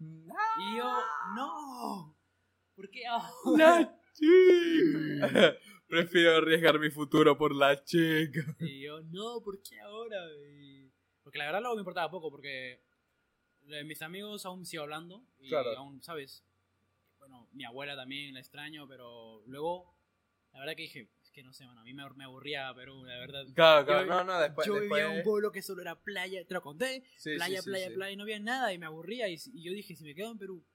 Y 0.00 0.76
yo, 0.76 0.90
no. 1.36 2.16
¿Por 2.74 2.90
qué 2.90 3.06
ahora? 3.06 3.80
La 3.80 4.00
chica. 4.14 5.56
Prefiero 5.86 6.36
arriesgar 6.38 6.78
mi 6.80 6.90
futuro 6.90 7.36
por 7.36 7.54
la 7.54 7.82
chica. 7.84 8.40
Y 8.60 8.80
yo, 8.82 9.00
no, 9.02 9.42
¿por 9.44 9.60
qué 9.62 9.78
ahora? 9.80 10.16
Y- 10.50 10.90
Porque 11.22 11.38
la 11.38 11.44
verdad 11.46 11.60
luego 11.60 11.76
me 11.76 11.82
importaba 11.82 12.10
poco 12.10 12.30
porque 12.30 12.82
eh, 13.68 13.84
mis 13.84 14.00
amigos 14.02 14.44
aún 14.46 14.64
sigo 14.64 14.82
hablando 14.82 15.24
y 15.38 15.48
Claro. 15.50 15.70
aún, 15.78 16.02
¿sabes? 16.02 16.44
Bueno, 17.22 17.48
mi 17.52 17.64
abuela 17.64 17.94
también 17.94 18.34
la 18.34 18.40
extraño, 18.40 18.88
pero 18.88 19.44
luego, 19.46 19.96
la 20.52 20.58
verdad 20.58 20.74
que 20.74 20.82
dije, 20.82 21.08
es 21.22 21.30
que 21.30 21.44
no 21.44 21.52
sé, 21.52 21.64
mano, 21.66 21.80
a 21.80 21.84
mí 21.84 21.94
me, 21.94 22.02
me 22.16 22.24
aburría 22.24 22.74
Perú, 22.74 23.04
la 23.04 23.16
verdad. 23.18 23.46
Claro, 23.54 23.86
claro. 23.86 24.06
No, 24.06 24.24
no, 24.24 24.40
después. 24.40 24.66
yo 24.66 24.74
después... 24.74 24.90
vivía 25.00 25.12
en 25.12 25.18
un 25.18 25.22
pueblo 25.22 25.52
que 25.52 25.62
solo 25.62 25.82
era 25.82 25.94
playa, 26.02 26.44
te 26.44 26.52
lo 26.52 26.60
conté, 26.62 27.04
Sí, 27.16 27.36
playa, 27.36 27.58
sí, 27.58 27.62
sí, 27.62 27.70
playa, 27.70 27.94
playa, 27.94 28.10
y 28.12 28.16
no 28.16 28.24
había 28.24 28.40
nada 28.40 28.72
y 28.72 28.78
me 28.78 28.86
aburría. 28.86 29.28
Y, 29.28 29.34
y 29.54 29.62
yo 29.62 29.72
dije, 29.72 29.94
si 29.94 30.02
me 30.02 30.16
quedo 30.16 30.32
en 30.32 30.38
Perú, 30.38 30.66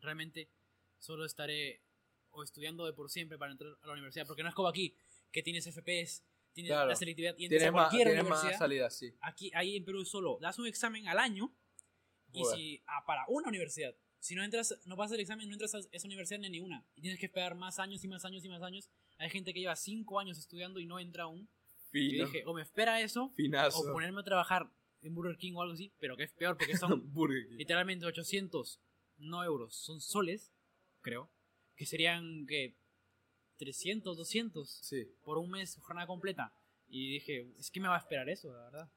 realmente 0.00 0.50
solo 0.98 1.24
estaré 1.24 1.82
o 2.32 2.42
estudiando 2.42 2.84
de 2.84 2.92
por 2.92 3.10
siempre 3.10 3.38
para 3.38 3.52
entrar 3.52 3.72
a 3.82 3.86
la 3.86 3.92
universidad. 3.94 4.26
Porque 4.26 4.42
no 4.42 4.50
es 4.50 4.54
como 4.54 4.68
aquí, 4.68 4.94
que 5.30 5.42
tienes 5.42 5.64
FPS, 5.66 6.22
tienes 6.52 6.70
Claro. 6.70 6.90
la 6.90 6.96
selectividad 6.96 7.34
y 7.38 7.46
entras 7.46 7.60
Tienes 7.60 7.68
a 7.68 7.72
más, 7.72 7.88
cualquier 7.90 8.16
más 8.16 8.24
universidad. 8.26 8.58
salidas, 8.58 8.94
sí. 8.94 9.14
Aquí, 9.22 9.50
ahí 9.54 9.76
en 9.76 9.84
Perú 9.86 10.04
solo 10.04 10.36
das 10.38 10.58
un 10.58 10.66
examen 10.66 11.08
al 11.08 11.18
año 11.18 11.50
y 12.30 12.40
Joder. 12.42 12.58
si 12.58 12.82
ah, 12.86 13.04
para 13.06 13.24
una 13.28 13.48
universidad. 13.48 13.94
Si 14.22 14.36
no 14.36 14.44
entras, 14.44 14.78
no 14.84 14.96
pasas 14.96 15.14
el 15.16 15.20
examen, 15.20 15.48
no 15.48 15.54
entras 15.54 15.74
a 15.74 15.80
esa 15.90 16.06
universidad 16.06 16.38
ni 16.38 16.48
ninguna. 16.48 16.84
Y 16.94 17.00
tienes 17.00 17.18
que 17.18 17.26
esperar 17.26 17.56
más 17.56 17.80
años 17.80 18.04
y 18.04 18.08
más 18.08 18.24
años 18.24 18.44
y 18.44 18.48
más 18.48 18.62
años. 18.62 18.88
Hay 19.18 19.28
gente 19.30 19.52
que 19.52 19.58
lleva 19.58 19.74
cinco 19.74 20.20
años 20.20 20.38
estudiando 20.38 20.78
y 20.78 20.86
no 20.86 21.00
entra 21.00 21.24
aún. 21.24 21.48
Y 21.92 22.10
Fino. 22.10 22.26
dije, 22.26 22.44
o 22.46 22.54
me 22.54 22.62
espera 22.62 23.00
eso, 23.00 23.30
Finazo. 23.34 23.80
o 23.80 23.92
ponerme 23.92 24.20
a 24.20 24.24
trabajar 24.24 24.70
en 25.02 25.12
Burger 25.14 25.36
King 25.36 25.54
o 25.56 25.62
algo 25.62 25.74
así, 25.74 25.92
pero 25.98 26.16
que 26.16 26.22
es 26.22 26.32
peor 26.32 26.56
porque 26.56 26.76
son 26.76 27.12
literalmente 27.58 28.06
800, 28.06 28.80
no 29.18 29.42
euros, 29.42 29.74
son 29.74 30.00
soles, 30.00 30.52
creo, 31.00 31.28
que 31.74 31.84
serían 31.84 32.46
que 32.46 32.76
300, 33.58 34.16
200 34.16 34.70
Sí. 34.82 35.04
por 35.24 35.38
un 35.38 35.50
mes, 35.50 35.76
jornada 35.78 36.06
completa. 36.06 36.54
Y 36.88 37.10
dije, 37.14 37.52
es 37.58 37.70
que 37.72 37.80
me 37.80 37.88
va 37.88 37.96
a 37.96 38.00
esperar 38.00 38.28
eso, 38.28 38.52
la 38.52 38.62
verdad. 38.64 38.88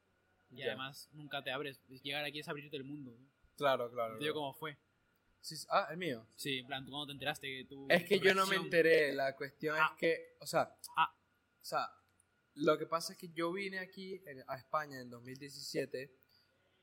Y 0.51 0.57
Ya. 0.57 0.67
además 0.67 1.09
nunca 1.13 1.43
te 1.43 1.49
abres, 1.51 1.81
llegar 2.03 2.23
aquí 2.23 2.39
es 2.39 2.47
abrirte 2.47 2.77
el 2.77 2.83
mundo. 2.83 3.17
¿no? 3.19 3.27
Claro, 3.57 3.89
claro. 3.91 4.17
Te 4.17 4.23
digo 4.23 4.33
claro. 4.35 4.41
cómo 4.41 4.53
fue. 4.53 4.77
Sí. 5.45 5.55
Ah, 5.69 5.87
el 5.91 5.97
mío. 5.97 6.25
Sí, 6.35 6.57
en 6.59 6.65
plan, 6.67 6.83
¿tú 6.85 6.91
cuando 6.91 7.07
te 7.07 7.11
enteraste 7.13 7.47
que 7.47 7.65
tú... 7.65 7.85
Es 7.89 8.03
que 8.05 8.19
yo 8.19 8.33
no 8.33 8.47
me 8.47 8.55
enteré. 8.55 9.13
La 9.13 9.35
cuestión 9.35 9.75
Ah. 9.79 9.89
es 9.93 9.99
que, 9.99 10.37
o 10.39 10.47
sea, 10.47 10.75
Ah. 10.97 11.15
o 11.61 11.63
sea, 11.65 11.87
lo 12.55 12.77
que 12.79 12.87
pasa 12.87 13.13
es 13.13 13.19
que 13.19 13.29
yo 13.29 13.51
vine 13.53 13.77
aquí 13.79 14.21
en- 14.25 14.43
a 14.47 14.55
España 14.57 14.99
en 14.99 15.09
2017 15.09 16.11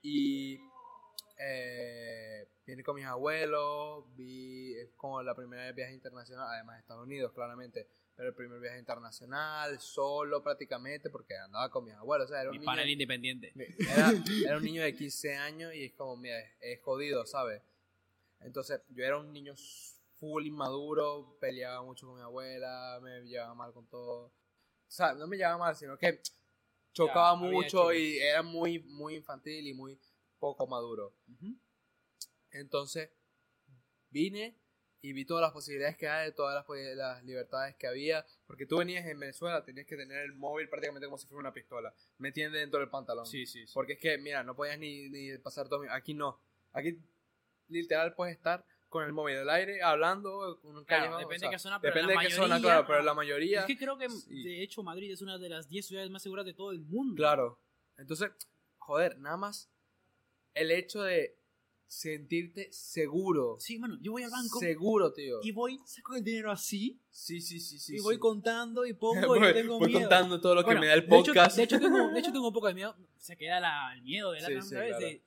y 0.03 0.61
eh, 1.38 2.46
vine 2.66 2.83
con 2.85 2.94
mis 2.94 3.05
abuelos, 3.07 4.05
vi 4.14 4.75
es 4.77 4.90
como 4.96 5.22
la 5.22 5.35
primera 5.35 5.64
vez 5.64 5.75
viaje 5.75 5.92
internacional, 5.94 6.46
además 6.48 6.77
de 6.77 6.81
Estados 6.83 7.05
Unidos, 7.05 7.33
claramente, 7.33 7.88
pero 8.14 8.29
el 8.29 8.35
primer 8.35 8.61
viaje 8.61 8.79
internacional, 8.79 9.81
solo 9.81 10.42
prácticamente, 10.42 11.11
porque 11.11 11.37
andaba 11.37 11.70
con 11.70 11.85
mis 11.85 11.94
abuelos, 11.94 12.27
o 12.27 12.33
sea, 12.33 12.42
era 12.42 12.51
un 12.51 12.55
Mi 12.57 12.59
niño- 12.61 12.66
panel 12.66 12.88
independiente. 12.90 13.53
era, 13.81 14.12
era 14.46 14.57
un 14.59 14.62
niño 14.62 14.83
de 14.83 14.94
15 14.94 15.35
años 15.35 15.75
y 15.75 15.85
es 15.87 15.92
como, 15.94 16.16
mira, 16.16 16.38
es, 16.38 16.51
es 16.61 16.81
jodido, 16.83 17.27
¿sabes? 17.27 17.61
Entonces, 18.44 18.81
yo 18.88 19.05
era 19.05 19.18
un 19.18 19.33
niño 19.33 19.55
full 20.18 20.46
inmaduro, 20.46 21.37
peleaba 21.40 21.83
mucho 21.83 22.07
con 22.07 22.16
mi 22.16 22.22
abuela, 22.22 22.98
me 23.02 23.22
llevaba 23.22 23.55
mal 23.55 23.72
con 23.72 23.87
todo. 23.88 24.26
O 24.26 24.33
sea, 24.94 25.14
no 25.14 25.26
me 25.26 25.37
llevaba 25.37 25.59
mal, 25.59 25.76
sino 25.76 25.96
que 25.98 26.20
chocaba 26.92 27.35
mucho 27.35 27.92
y 27.92 28.18
era 28.18 28.42
muy, 28.42 28.78
muy 28.81 29.14
infantil 29.16 29.66
y 29.66 29.74
muy 29.74 29.98
poco 30.38 30.66
maduro. 30.66 31.14
Entonces, 32.50 33.11
vine 34.11 34.59
y 35.00 35.12
vi 35.12 35.24
todas 35.24 35.42
las 35.42 35.52
posibilidades 35.52 35.96
que 35.96 36.07
hay, 36.09 36.33
todas 36.33 36.55
las, 36.55 36.64
posi- 36.66 36.94
las 36.94 37.24
libertades 37.24 37.74
que 37.76 37.87
había, 37.88 38.24
porque 38.46 38.66
tú 38.66 38.76
venías 38.78 39.05
en 39.07 39.18
Venezuela, 39.18 39.64
tenías 39.64 39.87
que 39.87 39.96
tener 39.96 40.18
el 40.18 40.33
móvil 40.35 40.68
prácticamente 40.68 41.07
como 41.07 41.18
si 41.18 41.26
fuera 41.26 41.40
una 41.40 41.52
pistola, 41.52 41.92
metiendo 42.18 42.57
dentro 42.59 42.78
del 42.78 42.88
pantalón. 42.88 43.26
Sí, 43.26 43.46
sí, 43.46 43.66
sí. 43.66 43.72
Porque 43.74 43.94
es 43.94 43.98
que, 43.98 44.18
mira, 44.18 44.44
no 44.44 44.55
podías 44.55 44.78
ni, 44.78 45.09
ni 45.09 45.37
pasar 45.38 45.68
todo. 45.68 45.83
Aquí 45.90 46.14
no. 46.14 46.38
Aquí, 46.72 46.98
literal, 47.72 48.14
puedes 48.14 48.37
estar 48.37 48.64
con 48.88 49.04
el 49.04 49.12
móvil 49.12 49.37
del 49.37 49.48
aire, 49.50 49.82
hablando. 49.82 50.58
con 50.61 50.76
un 50.76 50.85
Claro, 50.85 51.16
depende 51.16 51.37
o 51.37 51.38
sea, 51.40 51.48
de 51.48 51.54
qué 51.54 51.58
zona, 51.58 51.80
pero 51.80 51.94
Depende 51.94 52.14
la 52.14 52.20
de 52.22 52.26
qué 52.28 52.35
zona, 52.35 52.48
mayoría- 52.48 52.61
claro, 52.68 52.87
pero 52.87 53.02
la 53.02 53.14
mayoría. 53.14 53.61
Es 53.61 53.66
que 53.66 53.76
creo 53.78 53.96
que, 53.96 54.11
Sí. 54.11 54.42
de 54.42 54.62
hecho, 54.62 54.82
Madrid 54.82 55.11
es 55.11 55.22
una 55.22 55.38
de 55.38 55.48
las 55.48 55.68
10 55.68 55.87
ciudades 55.87 56.11
más 56.11 56.22
seguras 56.22 56.44
de 56.44 56.52
todo 56.52 56.70
el 56.72 56.80
mundo. 56.80 57.14
Claro. 57.16 57.58
Entonces, 57.96 58.30
joder, 58.78 59.18
nada 59.18 59.37
más 59.38 59.70
el 60.54 60.70
hecho 60.70 61.02
de 61.02 61.38
sentirte 61.87 62.68
seguro. 62.72 63.56
Sí, 63.61 63.78
mano, 63.78 63.98
yo 64.00 64.12
voy 64.12 64.22
al 64.22 64.30
banco 64.30 64.58
Seguro, 64.58 65.12
tío. 65.12 65.40
y 65.42 65.52
voy, 65.52 65.78
saco 65.85 66.14
el 66.16 66.24
dinero 66.24 66.50
así 66.50 66.98
Sí, 67.11 67.40
sí, 67.42 67.61
sí, 67.61 67.78
sí. 67.78 67.94
y 67.94 67.98
sí. 67.98 68.02
voy 68.02 68.18
contando 68.18 68.87
y 68.87 68.94
pongo 68.94 69.12
y 69.26 69.28
voy, 69.28 69.40
no 69.40 69.52
tengo 69.52 69.78
voy 69.78 69.88
miedo. 69.88 70.00
contando 70.00 70.40
todo 70.40 70.54
lo 70.54 70.62
que 70.62 70.66
Bueno, 70.66 70.80
me 70.80 70.87
da 70.87 70.94
el 70.94 71.00
de 71.00 71.06
hecho- 71.18 71.26
podcast. 71.32 71.56
De 71.56 71.62
hecho, 71.64 71.78
tengo, 71.78 72.08
de 72.08 72.18
hecho, 72.20 72.32
tengo 72.32 72.48
un 72.48 72.54
poco 72.54 72.68
de 72.68 72.74
miedo. 72.74 72.96
Se 73.18 73.37
queda 73.37 73.61
la- 73.61 73.92
el 73.94 74.02
miedo 74.02 74.32
de 74.32 74.40
la 74.40 74.46
Sí, 74.48 74.52
sí, 74.62 74.74
vez 74.74 74.87
claro. 74.88 74.98
de 75.06 75.22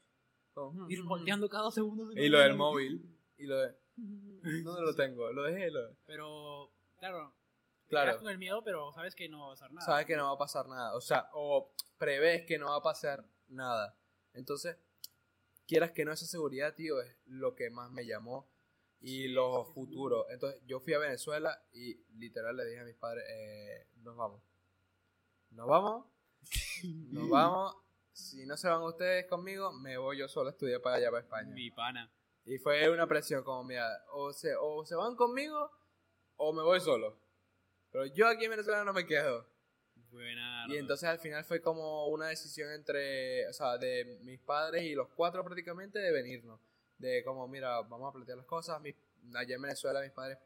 ir 0.90 1.04
volteando 1.04 1.48
cada 1.50 1.64
dos 1.64 1.74
segundos. 1.76 2.16
Y 2.16 2.30
lo 2.30 2.40
del 2.40 2.56
móvil. 2.56 3.02
Y 3.38 3.46
lo 3.46 3.58
de. 3.60 3.76
¿Dónde 3.96 4.82
lo 4.82 4.96
tengo? 4.96 5.32
Lo 5.32 5.44
dejé. 5.44 5.72
Lo... 5.72 5.96
Pero, 6.06 6.72
claro, 6.98 7.34
Claro. 7.88 8.18
con 8.20 8.30
el 8.30 8.38
miedo, 8.40 8.64
pero 8.64 8.92
sabes 8.94 9.14
que 9.16 9.30
no 9.30 9.40
va 9.42 9.46
a 9.48 9.50
pasar 9.52 9.72
nada. 9.72 9.86
sabes 9.86 10.06
que 10.08 10.16
no 10.16 10.26
va 10.26 10.32
a 10.32 10.38
pasar 10.38 10.68
nada. 10.68 10.96
O 10.96 11.02
sea, 11.02 11.30
o 11.34 11.72
prevés 11.98 12.46
que 12.48 12.58
no 12.58 12.68
va 12.70 12.78
a 12.78 12.82
pasar 12.82 13.26
nada. 13.48 13.96
Entonces, 14.34 14.78
quieras 15.68 15.92
que 15.92 16.04
no, 16.04 16.12
esa 16.12 16.26
seguridad, 16.26 16.74
tío, 16.74 17.00
es 17.02 17.16
lo 17.26 17.54
que 17.56 17.70
más 17.70 17.92
me 17.92 18.06
llamó. 18.06 18.50
Y 19.02 19.24
Sí, 19.24 19.28
los 19.28 19.68
sí, 19.68 19.74
sí. 19.74 19.74
futuros. 19.76 20.26
Entonces, 20.32 20.62
yo 20.66 20.80
fui 20.80 20.94
a 20.94 21.00
Venezuela 21.00 21.64
y 21.74 21.96
literal 22.18 22.58
le 22.58 22.66
dije 22.66 22.80
a 22.80 22.86
mis 22.86 22.96
padres, 22.96 23.24
eh, 23.30 23.88
nos 23.98 24.16
vamos. 24.18 24.42
Nos 25.52 25.68
vamos. 25.68 26.06
Nos 27.12 27.30
vamos. 27.30 27.76
Si 28.16 28.46
no 28.46 28.56
se 28.56 28.70
van 28.70 28.82
ustedes 28.84 29.26
conmigo, 29.28 29.74
me 29.74 29.98
voy 29.98 30.18
yo 30.20 30.28
solo 30.30 30.48
a 30.48 30.52
estudiar 30.52 30.82
para 30.82 30.96
allá, 30.96 31.12
para 31.12 31.22
España. 31.24 31.54
Mi 31.54 31.70
pana. 31.70 32.10
Y 32.46 32.58
fue 32.60 32.90
una 32.90 33.08
presión 33.08 33.44
como, 33.44 33.64
mira, 33.66 33.90
o 34.14 34.32
se, 34.32 34.56
o 34.56 34.86
se 34.86 34.96
van 34.96 35.16
conmigo 35.18 35.70
o 36.38 36.54
me 36.54 36.62
voy 36.64 36.80
solo. 36.80 37.18
Pero 37.92 38.06
yo 38.06 38.28
aquí 38.28 38.46
en 38.46 38.52
Venezuela 38.52 38.86
no 38.86 38.94
me 38.94 39.06
quedo. 39.06 39.46
Buena. 40.12 40.66
Y 40.70 40.78
entonces 40.78 41.10
al 41.10 41.20
final 41.20 41.44
fue 41.44 41.62
como 41.62 42.08
una 42.08 42.28
decisión 42.28 42.72
entre, 42.72 43.48
o 43.50 43.54
sea, 43.54 43.78
de 43.78 44.20
mis 44.22 44.40
padres 44.40 44.84
y 44.84 44.96
los 44.96 45.10
cuatro 45.10 45.44
prácticamente 45.44 46.00
de 46.00 46.12
venirnos. 46.12 46.60
De 46.98 47.22
como, 47.26 47.48
mira, 47.50 47.82
vamos 47.82 48.10
a 48.10 48.14
plantear 48.14 48.38
las 48.38 48.48
cosas. 48.48 48.80
Mis- 48.80 48.96
allá 49.34 49.56
en 49.56 49.62
Venezuela 49.62 50.00
mis 50.02 50.12
padres 50.12 50.38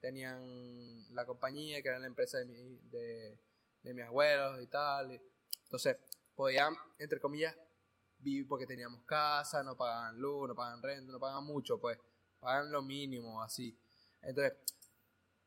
tenían 0.00 1.14
la 1.14 1.24
compañía, 1.24 1.80
que 1.82 1.88
era 1.88 1.98
la 2.00 2.06
empresa 2.06 2.38
de, 2.38 2.46
mi- 2.46 2.78
de, 2.90 3.38
de 3.84 3.94
mis 3.94 4.04
abuelos 4.04 4.60
y 4.60 4.66
tal. 4.66 5.12
y- 5.12 5.20
Entonces 5.64 5.96
podían, 6.34 6.74
entre 6.98 7.20
comillas, 7.20 7.56
vivir 8.18 8.46
porque 8.46 8.66
teníamos 8.66 9.02
casa, 9.04 9.62
no 9.62 9.76
pagaban 9.76 10.18
luz, 10.18 10.48
no 10.48 10.54
pagaban 10.54 10.82
renta, 10.82 11.10
no 11.12 11.18
pagaban 11.18 11.44
mucho, 11.44 11.78
pues 11.80 11.98
pagan 12.40 12.70
lo 12.70 12.82
mínimo, 12.82 13.42
así. 13.42 13.76
Entonces, 14.20 14.54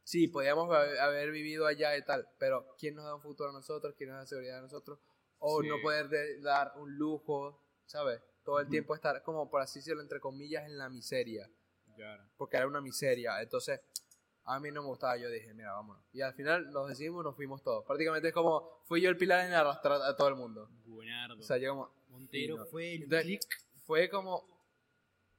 sí, 0.03 0.27
podíamos 0.27 0.69
haber 0.73 1.31
vivido 1.31 1.65
allá 1.65 1.95
y 1.97 2.03
tal, 2.03 2.27
pero 2.37 2.75
¿quién 2.77 2.95
nos 2.95 3.05
da 3.05 3.15
un 3.15 3.21
futuro 3.21 3.49
a 3.49 3.53
nosotros? 3.53 3.95
¿Quién 3.97 4.09
nos 4.09 4.19
da 4.19 4.25
seguridad 4.27 4.59
a 4.59 4.61
nosotros? 4.61 4.99
O 5.39 5.61
Sí. 5.61 5.67
no 5.67 5.81
poder 5.81 6.09
de- 6.09 6.39
dar 6.41 6.73
un 6.77 6.95
lujo, 6.97 7.63
¿sabes? 7.85 8.21
Todo 8.43 8.59
el 8.59 8.69
tiempo 8.69 8.93
estar 8.95 9.23
como, 9.23 9.49
por 9.49 9.61
así 9.61 9.79
decirlo, 9.79 10.01
entre 10.01 10.19
comillas, 10.19 10.65
en 10.65 10.77
la 10.77 10.89
miseria, 10.89 11.49
Claro. 11.95 12.23
porque 12.37 12.57
era 12.57 12.67
una 12.67 12.81
miseria. 12.81 13.41
Entonces, 13.41 13.79
a 14.45 14.59
mí 14.59 14.71
no 14.71 14.81
me 14.81 14.87
gustaba, 14.87 15.17
yo 15.17 15.29
dije, 15.29 15.53
mira, 15.53 15.73
vámonos. 15.73 16.03
Y 16.13 16.21
al 16.21 16.33
final 16.33 16.71
nos 16.71 16.87
decidimos, 16.87 17.23
nos 17.23 17.35
fuimos 17.35 17.63
todos. 17.63 17.83
Prácticamente 17.85 18.27
es 18.27 18.33
como, 18.33 18.79
fui 18.85 19.01
yo 19.01 19.09
el 19.09 19.17
pilar 19.17 19.45
en 19.45 19.53
arrastrar 19.53 20.01
a 20.01 20.15
todo 20.15 20.27
el 20.27 20.35
mundo. 20.35 20.69
Buenardo. 20.85 21.39
O 21.39 21.43
sea, 21.43 21.57
yo 21.57 21.71
como, 21.71 21.91
Montero 22.09 22.65
fue 22.67 22.95
el 22.95 23.03
Entonces, 23.03 23.25
click. 23.25 23.41
fue 23.85 24.09
como 24.09 24.47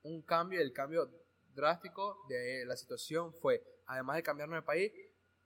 un 0.03 0.23
cambio, 0.23 0.61
el 0.61 0.73
cambio 0.73 1.09
drástico 1.55 2.25
de 2.29 2.65
la 2.67 2.77
situación 2.77 3.33
fue, 3.33 3.63
además 3.87 4.17
de 4.17 4.23
cambiarnos 4.25 4.59
de 4.59 4.63
país, 4.63 4.93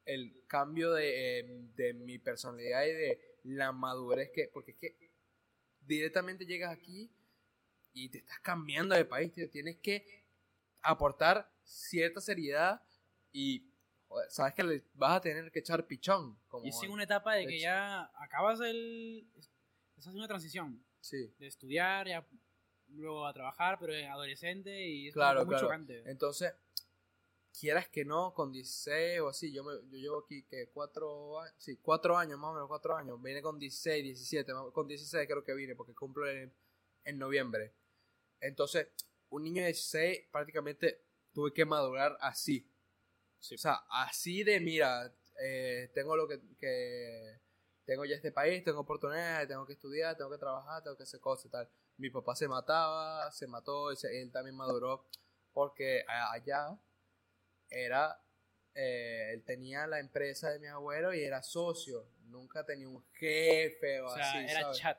el 0.07 0.43
cambio 0.47 0.93
de, 0.93 1.41
eh, 1.41 1.45
de 1.77 1.93
mi 1.93 2.19
personalidad 2.19 2.85
y 2.85 2.93
de 2.93 3.39
la 3.45 3.73
madurez 3.73 4.31
que, 4.35 4.49
porque 4.53 4.73
es 4.73 4.77
que 4.79 5.11
directamente 5.83 6.47
llegas 6.47 6.73
aquí 6.73 7.11
y 7.93 8.09
te 8.09 8.19
estás 8.19 8.41
cambiando 8.41 8.95
de 8.95 9.05
país, 9.05 9.33
tío. 9.33 9.51
Tienes 9.51 9.77
que 9.79 10.25
aportar 10.83 11.51
cierta 11.63 12.21
seriedad 12.21 12.83
y 13.33 13.73
joder, 14.09 14.31
sabes 14.31 14.55
que 14.55 14.65
le 14.65 14.85
vas 14.95 15.17
a 15.17 15.21
tener 15.21 15.51
que 15.53 15.61
echar 15.61 15.87
pichón. 15.87 16.39
Como, 16.49 16.65
Y 16.67 16.71
es 16.71 16.77
una 16.89 17.05
etapa 17.05 17.35
de 17.35 17.47
que 17.47 17.57
Hecho. 17.57 17.63
ya 17.65 18.11
acabas 18.17 18.61
el... 18.61 19.27
Estás 19.37 19.49
haciendo 19.99 20.19
una 20.21 20.29
transición 20.29 20.85
Sí. 21.01 21.33
de 21.39 21.47
estudiar, 21.47 22.09
ya 22.09 22.27
luego 22.89 23.27
a 23.27 23.33
trabajar, 23.33 23.79
pero 23.79 23.95
en 23.95 24.07
adolescente 24.11 24.87
y 24.89 25.09
es 25.09 25.15
Claro, 25.15 25.41
muy 25.45 25.51
claro. 25.51 25.67
chocante. 25.67 26.03
Entonces, 26.11 26.53
quieras 27.59 27.89
que 27.89 28.05
no, 28.05 28.33
con 28.35 28.51
16 28.53 29.21
o 29.21 29.29
así, 29.29 29.53
yo, 29.53 29.63
me, 29.65 29.75
yo 29.91 29.99
llevo 29.99 30.19
aquí 30.25 30.43
que 30.45 30.69
cuatro 30.73 31.41
años, 31.41 31.55
sí, 31.59 31.77
cuatro 31.81 32.17
años, 32.17 32.39
más 32.39 32.51
o 32.51 32.55
menos 32.55 32.69
cuatro 32.69 32.97
años, 32.97 33.21
vine 33.23 33.43
con 33.43 33.59
16, 33.59 34.03
17, 34.03 34.53
más- 34.55 34.73
con 34.73 34.89
16 34.89 35.27
creo 35.29 35.45
que 35.45 35.55
vine, 35.55 35.75
porque 35.77 35.95
cumplo 35.95 36.29
en, 36.29 36.53
en 37.05 37.19
noviembre. 37.19 37.75
Entonces, 38.41 38.89
un 39.29 39.43
niño 39.45 39.61
de 39.63 39.69
16 39.69 40.29
prácticamente 40.33 41.05
tuve 41.33 41.53
que 41.53 41.65
madurar 41.65 42.17
así. 42.21 42.67
Sí. 43.41 43.55
O 43.57 43.59
sea, 43.59 43.81
así 43.91 44.45
de, 44.45 44.61
mira, 44.61 45.13
eh, 45.43 45.91
tengo 45.95 46.17
lo 46.17 46.29
que, 46.29 46.41
que- 46.59 47.41
Tengo 47.85 48.05
ya 48.05 48.15
este 48.15 48.31
país, 48.31 48.63
tengo 48.63 48.81
oportunidades, 48.81 49.49
tengo 49.49 49.67
que 49.67 49.73
estudiar, 49.73 50.17
tengo 50.17 50.31
que 50.31 50.39
trabajar, 50.39 50.81
tengo 50.85 50.97
que 50.97 51.03
hacer 51.03 51.19
cosas 51.19 51.47
y 51.47 51.49
tal. 51.49 51.69
Mi 51.97 52.09
papá 52.09 52.37
se 52.37 52.47
mataba, 52.47 53.33
se 53.33 53.49
mató, 53.49 53.93
y 53.93 53.97
él 54.13 54.31
también 54.31 54.55
maduró, 54.55 55.09
porque 55.53 56.05
allá 56.07 56.79
era... 57.69 58.23
eh, 58.75 59.31
él 59.33 59.43
tenía 59.45 59.87
la 59.89 59.99
empresa 59.99 60.51
de 60.51 60.61
mi 60.61 60.69
abuelo 60.69 61.13
y 61.13 61.25
era 61.25 61.43
socio. 61.43 62.07
Nunca 62.27 62.65
tenía 62.65 62.89
un 62.89 63.03
jefe 63.15 64.01
o, 64.03 64.07
o 64.07 64.15
sea, 64.15 64.29
así, 64.31 64.39
era 64.53 64.61
¿sabes? 64.61 64.79
chat. 64.79 64.99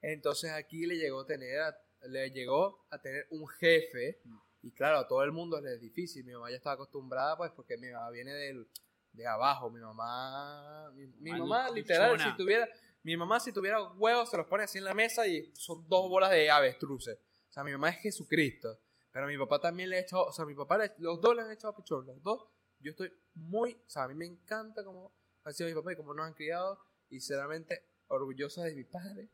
Entonces 0.00 0.50
aquí 0.52 0.86
le 0.86 0.96
llegó 0.96 1.20
a 1.20 1.26
tener 1.26 1.60
a, 1.60 1.78
le 2.08 2.30
llegó 2.30 2.86
a 2.90 3.00
tener 3.02 3.26
un 3.30 3.46
jefe 3.48 4.20
y 4.66 4.70
claro, 4.72 4.98
a 4.98 5.06
todo 5.08 5.22
el 5.22 5.32
mundo 5.32 5.60
le 5.60 5.74
es 5.74 5.80
difícil. 5.80 6.24
Mi 6.24 6.32
mamá 6.32 6.50
ya 6.50 6.56
estaba 6.56 6.74
acostumbrada 6.74 7.36
pues 7.36 7.50
porque 7.52 7.76
mi 7.76 7.90
mamá 7.90 8.10
viene 8.10 8.32
del, 8.32 8.66
de 9.12 9.26
abajo. 9.26 9.70
Mi 9.70 9.80
mamá, 9.80 10.90
mi, 10.94 11.06
mi 11.06 11.30
Mamá 11.32 11.68
literal 11.70 12.10
si 12.30 12.36
tuviera, 12.36 12.68
mi 13.02 13.16
mamá 13.16 13.40
si 13.40 13.52
tuviera 13.52 13.82
huevos 13.92 14.30
se 14.30 14.36
los 14.36 14.46
pone 14.46 14.64
así 14.64 14.78
en 14.78 14.84
la 14.84 14.94
mesa 14.94 15.26
y 15.26 15.50
son 15.54 15.86
dos 15.88 16.08
bolas 16.08 16.30
de 16.30 16.50
avestruces. 16.50 17.18
O 17.48 17.52
sea, 17.52 17.62
mi 17.64 17.72
mamá 17.72 17.90
es 17.90 17.98
Jesucristo. 17.98 18.78
Pero 19.12 19.26
mi 19.28 19.38
papá 19.38 19.60
también 19.60 19.90
le 19.90 19.96
ha 19.96 20.00
echado, 20.00 20.24
o 20.26 20.32
sea, 20.32 20.44
mi 20.44 20.54
papá, 20.56 20.76
le- 20.78 20.92
los 20.98 21.20
dos 21.20 21.36
le 21.36 21.42
han 21.42 21.50
echado 21.52 21.74
pichón, 21.76 22.04
los 22.06 22.20
dos. 22.22 22.48
Yo 22.80 22.90
estoy 22.90 23.12
muy, 23.34 23.72
o 23.74 23.88
sea, 23.90 24.04
a 24.04 24.08
mí 24.08 24.14
me 24.14 24.26
encanta 24.26 24.82
cómo 24.84 25.14
han 25.44 25.54
sido 25.54 25.68
mi 25.68 25.74
papá 25.76 25.92
y 25.92 25.96
cómo 25.96 26.12
nos 26.14 26.26
han 26.26 26.34
criado 26.34 26.80
y 27.10 27.20
sinceramente 27.20 27.90
orgulloso 28.08 28.62
de 28.62 28.74
mi 28.74 28.84
padre 28.84 29.28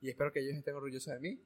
y 0.00 0.08
espero 0.08 0.32
que 0.32 0.40
ellos 0.40 0.54
estén 0.56 0.74
orgullosos 0.76 1.12
de 1.12 1.20
mí. 1.20 1.44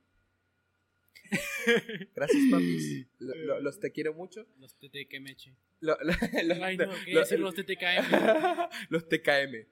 Gracias, 2.14 2.42
papis. 2.51 3.07
Lo- 3.18 3.35
lo- 3.35 3.61
los 3.61 3.81
te 3.81 3.90
quiero 3.92 4.12
mucho. 4.14 4.46
Los 4.59 4.75
TTKMH. 4.79 5.55
Lo- 5.81 5.96
Ay, 6.62 6.77
no, 6.77 6.90
quería 6.90 7.14
lo- 7.14 7.20
decir 7.20 7.38
los 7.40 7.55
TTKM. 7.55 8.68
los 8.90 9.09
TKM. 9.09 9.66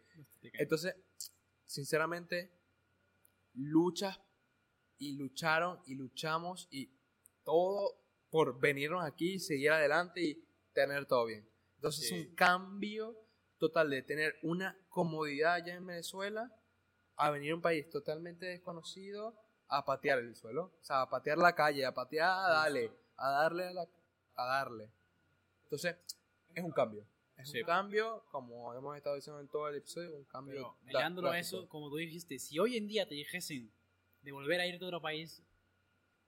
Entonces, 0.55 0.95
sinceramente, 1.67 2.51
luchas 3.55 4.19
y 4.99 5.17
lucharon 5.17 5.81
y 5.87 5.95
luchamos 5.95 6.69
y 6.71 6.91
todo 7.45 7.97
por 8.31 8.61
venirnos 8.61 9.05
aquí, 9.05 9.39
seguir 9.39 9.71
adelante 9.71 10.21
y 10.23 10.45
tener 10.73 11.07
todo 11.07 11.27
bien. 11.27 11.49
Entonces 11.77 12.09
Sí. 12.09 12.15
es 12.15 12.27
un 12.27 12.35
cambio 12.35 13.17
total 13.59 13.91
de 13.91 14.03
tener 14.03 14.37
una 14.43 14.79
comodidad 14.89 15.55
allá 15.55 15.75
en 15.75 15.87
Venezuela 15.87 16.51
a 17.17 17.31
venir 17.31 17.53
a 17.53 17.55
un 17.57 17.63
país 17.63 17.89
totalmente 17.91 18.47
desconocido 18.47 19.37
a 19.71 19.85
patear 19.85 20.19
el 20.19 20.35
suelo. 20.35 20.73
O 20.81 20.85
sea, 20.85 21.03
a 21.03 21.09
patear 21.11 21.39
la 21.39 21.55
calle, 21.55 21.85
a 21.87 21.95
patear, 21.95 22.29
a 22.29 22.49
darle, 22.51 22.91
a 23.17 23.31
darle, 23.31 23.69
a, 23.69 23.73
la- 23.73 23.89
a 24.37 24.45
darle. 24.47 24.91
Entonces, 25.65 25.97
es 26.55 26.65
un 26.65 26.73
cambio. 26.73 27.07
Es 27.37 27.51
Sí. 27.51 27.61
un 27.61 27.67
cambio, 27.67 28.25
como 28.31 28.75
hemos 28.75 28.97
estado 28.97 29.17
diciendo 29.17 29.41
en 29.41 29.49
todo 29.49 29.69
el 29.69 29.77
episodio, 29.77 30.15
un 30.17 30.25
cambio. 30.25 30.77
A 30.89 30.91
drástico. 30.93 31.33
eso, 31.35 31.69
como 31.69 31.89
tú 31.89 31.97
dijiste, 31.97 32.39
si 32.39 32.59
hoy 32.59 32.77
en 32.77 32.87
día 32.87 33.07
te 33.09 33.15
dijesen 33.15 33.73
de 34.23 34.33
volver 34.33 34.61
a 34.61 34.67
irte 34.67 34.85
a 34.85 34.89
otro 34.89 35.01
país, 35.01 35.43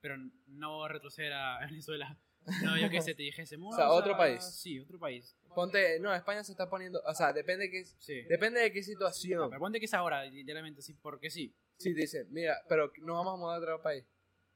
pero 0.01 0.15
no 0.47 0.87
retroceder 0.87 1.33
a 1.33 1.59
Venezuela, 1.69 2.17
no, 2.63 2.77
yo 2.77 2.89
qué 2.89 3.01
sé, 3.01 3.13
te 3.13 3.23
dijesen, 3.23 3.61
O 3.63 3.71
sea, 3.73 3.91
otro 3.91 4.17
país. 4.17 4.43
Sí, 4.43 4.79
otro 4.79 4.97
país. 4.99 5.35
Ponte, 5.53 5.99
no, 5.99 6.13
España 6.15 6.43
se 6.43 6.51
está 6.53 6.67
poniendo, 6.69 6.99
o 7.05 7.13
sea, 7.13 7.31
depende 7.31 7.65
de 7.65 7.71
qué, 7.71 7.85
Sí. 7.85 8.21
depende 8.23 8.59
de 8.61 8.71
qué 8.71 8.79
No, 8.79 8.85
situación. 8.85 9.49
pero 9.49 9.59
ponte 9.59 9.79
que 9.79 9.85
es 9.85 9.93
ahora, 9.93 10.23
literalmente, 10.25 10.81
sí, 10.81 10.93
porque 10.95 11.29
sí. 11.29 11.53
Si 11.83 11.93
dicen, 11.93 12.27
mira, 12.31 12.61
pero 12.69 12.91
nos 13.01 13.17
vamos 13.17 13.33
a 13.33 13.37
mudar 13.37 13.55
a 13.55 13.59
otro 13.59 13.81
país. 13.81 14.05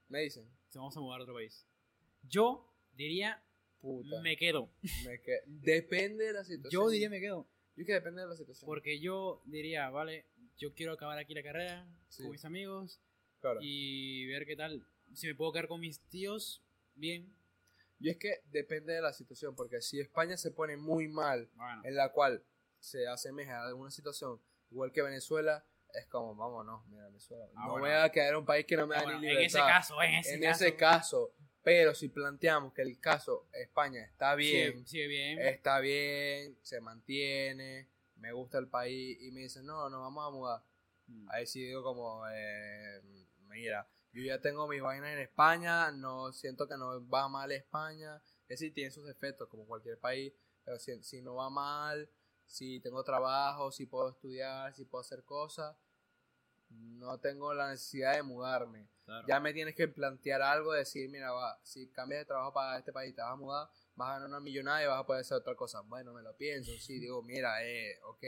Me 0.08 0.20
dicen, 0.20 0.48
Se 0.68 0.78
vamos 0.78 0.96
a 0.96 1.00
mudar 1.00 1.20
a 1.20 1.22
otro 1.24 1.34
país. 1.34 1.66
Yo 2.28 2.70
diría, 2.92 3.42
puta, 3.80 4.20
me 4.20 4.36
quedo. 4.36 4.70
me 5.04 5.20
que- 5.22 5.40
depende 5.46 6.24
de 6.24 6.32
la 6.32 6.44
situación. 6.44 6.70
Yo 6.70 6.88
diría, 6.90 7.08
me 7.10 7.20
quedo. 7.20 7.46
Yo 7.76 7.84
que 7.86 7.92
depende 7.92 8.22
de 8.22 8.28
la 8.28 8.36
situación. 8.36 8.66
Porque 8.66 8.98
yo 9.00 9.40
diría, 9.46 9.88
vale, 9.90 10.26
yo 10.56 10.74
quiero 10.74 10.92
acabar 10.92 11.18
aquí 11.18 11.32
la 11.34 11.42
carrera 11.42 11.86
Sí. 12.08 12.22
con 12.22 12.32
mis 12.32 12.44
amigos 12.44 13.00
Claro. 13.40 13.60
y 13.62 14.26
ver 14.26 14.46
qué 14.46 14.56
tal. 14.56 14.84
Si 15.14 15.26
me 15.26 15.34
puedo 15.34 15.52
quedar 15.52 15.68
con 15.68 15.80
mis 15.80 16.00
tíos, 16.08 16.62
bien. 16.94 17.32
Y 18.00 18.10
es 18.10 18.16
que 18.16 18.42
depende 18.50 18.92
de 18.92 19.00
la 19.00 19.12
situación, 19.12 19.54
porque 19.56 19.80
si 19.80 20.00
España 20.00 20.36
se 20.36 20.50
pone 20.50 20.76
muy 20.76 21.08
mal, 21.08 21.48
Bueno, 21.54 21.82
en 21.84 21.94
la 21.96 22.12
cual 22.12 22.44
se 22.80 23.06
asemeja 23.08 23.60
a 23.62 23.66
alguna 23.68 23.90
situación, 23.90 24.40
igual 24.70 24.92
que 24.92 25.02
Venezuela, 25.02 25.64
es 25.94 26.06
como, 26.06 26.34
vámonos, 26.34 26.86
mira, 26.88 27.04
Venezuela. 27.06 27.44
Ah, 27.56 27.66
no 27.66 27.72
bueno. 27.72 27.86
voy 27.86 27.94
a 27.94 28.08
quedar 28.10 28.30
en 28.30 28.36
un 28.36 28.44
país 28.44 28.66
que 28.66 28.76
no 28.76 28.86
me 28.86 28.96
da 28.96 29.02
bueno, 29.02 29.20
ni 29.20 29.28
en 29.28 29.34
libertad. 29.34 29.60
ese 29.60 29.72
caso, 29.72 30.02
en 30.02 30.14
ese 30.14 30.34
en 30.34 30.40
caso. 30.42 30.64
ese 30.64 30.76
caso. 30.76 31.34
Pero 31.62 31.94
si 31.94 32.08
planteamos 32.08 32.72
que 32.72 32.82
el 32.82 32.98
caso 32.98 33.48
España 33.52 34.02
está 34.02 34.34
bien, 34.34 34.86
sigue 34.86 35.06
bien. 35.06 35.38
está 35.40 35.80
bien, 35.80 36.56
se 36.62 36.80
mantiene, 36.80 37.90
me 38.16 38.32
gusta 38.32 38.58
el 38.58 38.68
país 38.68 39.18
y 39.20 39.30
me 39.32 39.40
dicen, 39.40 39.66
no, 39.66 39.88
nos 39.90 40.00
vamos 40.00 40.26
a 40.26 40.30
mudar. 40.30 40.62
Mm. 41.06 41.28
Ahí 41.30 41.46
sí 41.46 41.62
digo 41.62 41.82
como, 41.82 42.22
eh, 42.30 43.02
mira, 43.48 43.88
yo 44.12 44.22
ya 44.22 44.40
tengo 44.40 44.66
mis 44.66 44.80
vainas 44.80 45.10
en 45.10 45.18
España, 45.18 45.90
no 45.90 46.32
siento 46.32 46.66
que 46.68 46.76
no 46.76 47.06
va 47.08 47.28
mal 47.28 47.52
España. 47.52 48.16
Es 48.48 48.60
decir, 48.60 48.72
tiene 48.72 48.90
sus 48.90 49.06
defectos 49.06 49.48
como 49.48 49.66
cualquier 49.66 49.98
país, 49.98 50.32
pero 50.64 50.78
si, 50.78 51.02
si 51.02 51.20
no 51.20 51.34
va 51.34 51.50
mal, 51.50 52.08
si 52.48 52.80
tengo 52.80 53.04
trabajo, 53.04 53.70
si 53.70 53.86
puedo 53.86 54.08
estudiar, 54.10 54.74
si 54.74 54.84
puedo 54.84 55.02
hacer 55.02 55.22
cosas, 55.22 55.76
no 56.70 57.18
tengo 57.20 57.54
la 57.54 57.70
necesidad 57.70 58.14
de 58.14 58.22
mudarme. 58.22 58.88
Claro. 59.04 59.26
Ya 59.28 59.38
me 59.40 59.52
tienes 59.54 59.74
que 59.74 59.86
plantear 59.88 60.42
algo, 60.42 60.72
decir, 60.72 61.08
mira, 61.08 61.30
va, 61.32 61.58
si 61.62 61.88
cambias 61.88 62.22
de 62.22 62.24
trabajo 62.26 62.52
para 62.52 62.78
este 62.78 62.92
país, 62.92 63.14
te 63.14 63.22
vas 63.22 63.32
a 63.32 63.36
mudar, 63.36 63.68
vas 63.94 64.08
a 64.08 64.12
ganar 64.14 64.28
una 64.28 64.40
millonada 64.40 64.82
y 64.82 64.86
vas 64.86 65.00
a 65.00 65.06
poder 65.06 65.20
hacer 65.20 65.36
otra 65.36 65.54
cosa. 65.54 65.80
Bueno, 65.82 66.12
me 66.12 66.22
lo 66.22 66.36
pienso, 66.36 66.72
sí, 66.78 66.98
digo, 66.98 67.22
mira, 67.22 67.64
eh, 67.64 67.98
ok, 68.04 68.22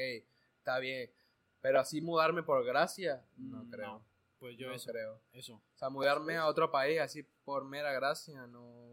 está 0.58 0.78
bien. 0.78 1.10
Pero 1.60 1.80
así 1.80 2.00
mudarme 2.00 2.42
por 2.42 2.64
gracia, 2.64 3.22
no 3.36 3.64
Mm, 3.64 3.70
creo. 3.70 4.04
Pues 4.38 4.56
yo 4.56 4.68
no 4.68 4.74
eso. 4.74 4.90
creo. 4.90 5.20
Eso. 5.32 5.54
O 5.56 5.78
sea, 5.78 5.90
mudarme 5.90 6.36
a 6.38 6.46
otro 6.46 6.70
país 6.70 6.98
así 7.00 7.22
por 7.44 7.64
mera 7.64 7.92
gracia, 7.92 8.46
no. 8.46 8.89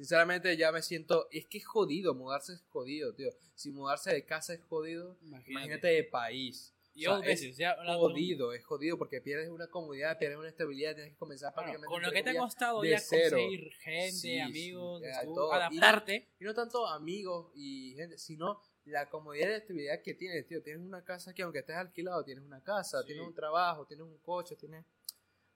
Sinceramente 0.00 0.56
ya 0.56 0.72
me 0.72 0.80
siento. 0.80 1.28
Es 1.30 1.46
que 1.46 1.58
es 1.58 1.66
jodido, 1.66 2.14
mudarse 2.14 2.54
es 2.54 2.62
jodido, 2.70 3.12
tío. 3.14 3.28
Si 3.54 3.70
mudarse 3.70 4.10
de 4.14 4.24
casa 4.24 4.54
es 4.54 4.62
jodido, 4.62 5.18
Imagínate. 5.20 5.50
imagínate 5.52 5.88
de 5.88 6.04
país. 6.04 6.74
Y 6.94 7.04
O 7.06 7.10
sea, 7.10 7.16
dos 7.16 7.26
veces, 7.26 7.56
ya 7.58 7.72
hablando- 7.72 8.00
Jodido, 8.08 8.52
es 8.54 8.64
jodido 8.64 8.96
porque 8.96 9.20
pierdes 9.20 9.50
una 9.50 9.66
comodidad, 9.68 10.18
pierdes 10.18 10.38
una 10.38 10.48
estabilidad, 10.48 10.94
tienes 10.94 11.12
que 11.12 11.18
comenzar 11.18 11.52
Bueno, 11.54 11.72
prácticamente. 11.72 11.92
con 11.94 12.02
lo 12.02 12.10
que 12.12 12.22
te 12.22 12.30
ha 12.30 12.40
costado 12.40 12.82
ya 12.84 12.98
cero. 12.98 13.36
conseguir 13.36 13.72
gente, 13.74 14.12
Sí, 14.12 14.38
amigos, 14.40 15.02
ya, 15.02 15.22
tú, 15.22 15.34
todo. 15.34 15.52
adaptarte. 15.52 16.30
Y 16.40 16.44
no 16.44 16.54
tanto 16.54 16.86
amigos 16.86 17.52
y 17.54 17.92
gente, 17.94 18.16
sino 18.16 18.58
la 18.86 19.08
comodidad 19.10 19.48
y 19.48 19.50
la 19.50 19.56
estabilidad 19.58 20.02
que 20.02 20.14
tienes, 20.14 20.46
tío. 20.48 20.62
Tienes 20.62 20.82
una 20.82 21.04
casa 21.04 21.34
que 21.34 21.42
aunque 21.42 21.58
estés 21.58 21.76
alquilado, 21.76 22.24
tienes 22.24 22.42
una 22.42 22.62
casa, 22.62 23.00
Sí. 23.02 23.08
tienes 23.08 23.26
un 23.26 23.34
trabajo, 23.34 23.84
tienes 23.86 24.04
un 24.06 24.16
coche, 24.18 24.56
tienes 24.56 24.84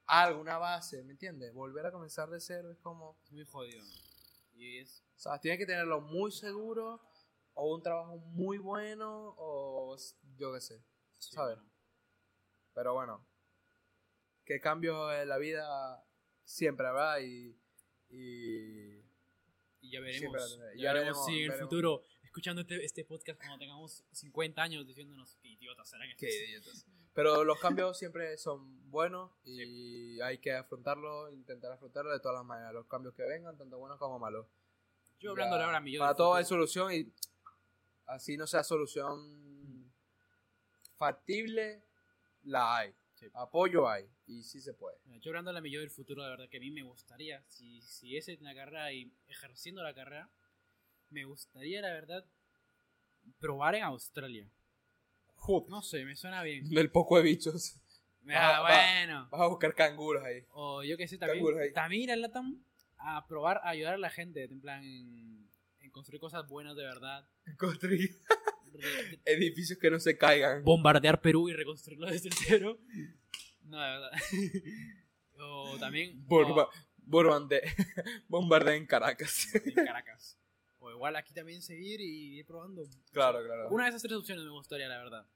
algo, 0.07 0.39
una 0.41 0.59
base, 0.59 1.03
¿me 1.03 1.13
entiendes? 1.13 1.53
Volver 1.55 1.87
a 1.87 1.91
comenzar 1.91 2.29
de 2.29 2.39
cero 2.41 2.71
es 2.71 2.79
como, 2.79 3.19
Es 3.25 3.33
muy 3.33 3.45
jodido. 3.47 3.83
Y 4.55 4.79
es. 4.79 5.05
o 5.17 5.19
sea, 5.19 5.41
tienes 5.41 5.59
que 5.59 5.67
tenerlo 5.67 6.01
muy 6.01 6.31
seguro 6.31 7.01
o 7.55 7.75
un 7.75 7.83
trabajo 7.83 8.19
muy 8.19 8.59
bueno 8.59 9.35
o 9.37 9.97
yo 10.37 10.53
qué 10.55 10.61
sé, 10.61 10.83
sí, 11.19 11.33
¿sabes? 11.35 11.57
bueno. 11.57 11.71
Pero 12.75 12.95
bueno, 12.95 13.27
que 14.45 14.61
cambios 14.61 15.13
en 15.15 15.29
la 15.29 15.39
vida 15.39 16.05
siempre 16.45 16.87
habrá 16.87 17.21
y, 17.21 17.57
y 18.09 18.99
Y 19.81 19.91
ya 19.91 20.01
veremos. 20.01 20.59
ya, 20.59 20.83
Ya 20.83 20.93
veremos 20.93 21.25
si 21.25 21.43
en 21.43 21.53
el 21.53 21.59
futuro, 21.59 22.03
escuchando 22.23 22.63
este, 22.63 22.85
este 22.85 23.05
podcast 23.05 23.39
cuando 23.39 23.59
tengamos 23.59 24.05
50 24.13 24.63
años, 24.63 24.87
diciéndonos 24.87 25.37
qué 25.37 25.49
idiotas 25.49 25.89
serán 25.89 26.09
estos. 26.11 26.29
Qué 26.29 26.47
idiotas. 26.47 26.87
Pero 27.15 27.45
los 27.45 27.59
cambios 27.59 27.97
siempre 27.99 28.37
son 28.37 28.91
buenos 28.91 29.31
y 29.45 30.21
hay 30.21 30.39
que 30.39 30.53
afrontarlo, 30.53 31.33
intentar 31.33 31.73
afrontarlo 31.73 32.13
de 32.13 32.21
todas 32.21 32.39
las 32.39 32.45
maneras. 32.45 32.75
Los 32.75 32.87
cambios 32.87 33.15
que 33.15 33.23
vengan, 33.23 33.57
tanto 33.57 33.79
buenos 33.79 33.99
como 33.99 34.19
malos. 34.19 34.47
Yo 35.19 35.31
hablándole 35.31 35.63
Ya, 35.63 35.67
ahora 35.67 35.81
mi 35.81 35.93
yo 35.93 36.01
Para 36.01 36.15
todo 36.15 36.27
futuro. 36.29 36.39
hay 36.39 36.45
solución 36.45 36.93
y 36.93 37.13
así 38.07 38.37
no 38.37 38.47
sea 38.47 38.63
solución 38.63 39.93
factible, 40.97 41.83
la 42.43 42.77
hay. 42.77 42.95
Sí. 43.15 43.27
Apoyo 43.33 43.89
hay. 43.89 44.09
Y 44.27 44.43
sí 44.43 44.61
se 44.61 44.75
puede. 44.75 44.97
Yo 45.21 45.31
hablando 45.31 45.51
de 45.51 45.55
la 45.55 45.61
millón 45.61 45.83
del 45.83 45.91
futuro, 45.91 46.23
la 46.23 46.31
verdad 46.31 46.49
que 46.49 46.57
a 46.57 46.61
mí 46.61 46.71
me 46.71 46.83
gustaría, 46.83 47.43
si, 47.49 47.81
si 47.83 48.17
es 48.17 48.29
en 48.29 48.43
la 48.43 48.55
carrera 48.55 48.93
y 48.93 49.13
ejerciendo 49.29 49.83
la 49.83 49.95
carrera, 49.95 50.31
me 51.11 51.25
gustaría, 51.25 51.81
la 51.81 51.93
verdad, 51.93 52.25
probar 53.39 53.75
en 53.75 53.85
Australia. 53.85 54.51
No 55.69 55.83
sé, 55.83 56.05
me 56.05 56.17
suena 56.17 56.43
bien. 56.43 56.65
El 56.77 56.91
poco 56.91 57.17
de 57.17 57.23
bichos. 57.23 57.81
Ah, 58.31 58.61
va. 58.61 58.69
bueno. 58.69 59.29
Vas 59.31 59.41
a 59.41 59.47
buscar 59.47 59.75
canguros 59.75 60.25
ahí. 60.25 60.45
O 60.51 60.83
yo 60.83 60.97
qué 60.97 61.07
sé, 61.07 61.19
también, 61.19 61.45
también 61.75 62.03
ir 62.03 62.13
al 62.13 62.23
LATAM 62.23 62.65
a 62.97 63.27
probar, 63.27 63.61
a 63.65 63.71
ayudar 63.71 63.95
a 63.95 63.99
la 63.99 64.11
gente, 64.11 64.45
en 64.45 64.61
plan, 64.61 64.83
en, 64.83 65.51
en 65.81 65.91
construir 65.91 66.21
cosas 66.21 66.49
buenas 66.49 66.75
de 66.77 66.85
verdad. 66.85 67.29
Construir 67.59 68.19
edificios 69.25 69.79
que 69.79 69.91
no 69.91 70.01
se 70.01 70.17
caigan. 70.17 70.65
bombardear 70.65 71.21
Perú 71.21 71.49
y 71.49 71.53
reconstruirlo 71.53 72.07
desde 72.07 72.31
cero. 72.31 72.79
No, 73.65 73.81
de 73.81 73.91
verdad. 73.91 74.11
o 75.39 75.79
también 75.79 76.27
bombardea 76.27 77.61
bombardea 78.29 78.75
en 78.77 78.87
Caracas. 78.87 79.55
en 79.55 79.75
Caracas. 79.75 80.39
Igual 80.95 81.17
aquí 81.17 81.33
también 81.35 81.61
seguir 81.63 82.01
y 82.01 82.39
ir 82.39 82.47
probando. 82.47 82.83
claro, 83.13 83.43
claro. 83.45 83.69
Una 83.71 83.85
de 83.85 83.91
esas 83.91 84.03
tres 84.03 84.15
opciones 84.17 84.45
me 84.45 84.51
gustaría, 84.51 84.89
la 84.89 84.99
verdad. 84.99 85.27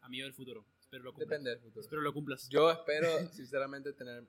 A 0.00 0.08
mí 0.08 0.20
del 0.20 0.32
futuro. 0.34 0.66
Espero 0.80 1.02
lo 1.04 1.12
cumplas. 1.12 1.28
Depende 1.28 1.50
del 1.50 1.60
futuro. 1.60 1.80
Espero 1.80 2.02
lo 2.02 2.12
cumplas. 2.12 2.48
Yo 2.48 2.70
espero, 2.70 3.08
sinceramente, 3.32 3.92
tener 3.92 4.26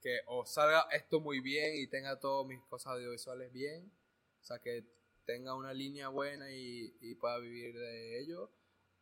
que 0.00 0.20
o 0.26 0.46
salga 0.46 0.86
esto 0.92 1.20
muy 1.20 1.40
bien 1.40 1.76
y 1.76 1.86
tenga 1.88 2.18
todas 2.18 2.46
mis 2.46 2.60
cosas 2.64 2.94
audiovisuales 2.94 3.52
bien. 3.52 3.92
O 4.40 4.44
sea, 4.44 4.58
que 4.58 4.84
tenga 5.26 5.54
una 5.54 5.74
línea 5.74 6.08
buena 6.08 6.50
y, 6.50 6.96
y 7.00 7.14
pueda 7.16 7.38
vivir 7.38 7.74
de 7.78 8.20
ello. 8.20 8.50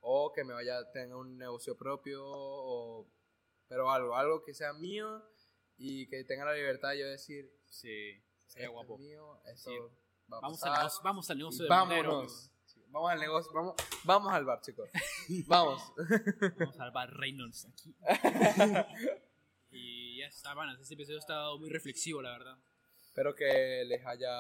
O 0.01 0.33
que 0.33 0.45
me 0.45 0.55
vaya, 0.55 0.91
tenga 0.93 1.17
un 1.17 1.37
negocio 1.39 1.77
propio. 1.77 2.23
O, 2.25 3.07
pero 3.69 3.91
algo, 3.91 4.17
algo 4.17 4.43
que 4.43 4.55
sea 4.55 4.73
mío 4.73 5.23
y 5.77 6.07
que 6.09 6.25
tenga 6.25 6.45
la 6.47 6.55
libertad 6.55 6.91
de 6.91 6.99
yo 7.01 7.07
decir, 7.07 7.53
Sí, 7.67 8.21
sería 8.47 8.67
esto 8.69 8.73
guapo. 8.73 8.95
es 8.95 9.01
mío, 9.01 9.41
esto 9.45 9.71
Sí. 9.71 9.77
Va 10.33 10.39
a 10.39 10.41
Vamos 10.41 10.61
pasar. 10.61 10.75
al 10.77 10.79
negocio, 10.83 11.01
vamos 11.05 11.31
al 11.31 11.39
negocio 11.39 11.63
de 11.65 11.69
vámonos. 11.69 12.51
Sí, 12.67 12.85
Vamos 12.91 13.11
al 13.11 13.21
negocio, 13.21 13.53
vamos, 13.53 13.75
vamos 14.05 14.33
al 14.33 14.45
bar, 14.45 14.61
chicos. 14.63 14.89
Vamos. 15.47 15.93
Vamos 16.59 16.81
al 16.81 16.91
bar 16.91 17.11
Reynolds 17.15 17.67
aquí. 17.67 17.95
y 19.71 20.19
ya 20.21 20.27
está, 20.27 20.55
bueno, 20.55 20.73
este 20.81 20.95
episodio 20.95 21.19
estado 21.19 21.59
muy 21.59 21.69
reflexivo, 21.69 22.23
la 22.23 22.31
verdad. 22.33 22.59
Espero 23.03 23.35
que 23.35 23.85
les 23.87 24.05
haya 24.07 24.31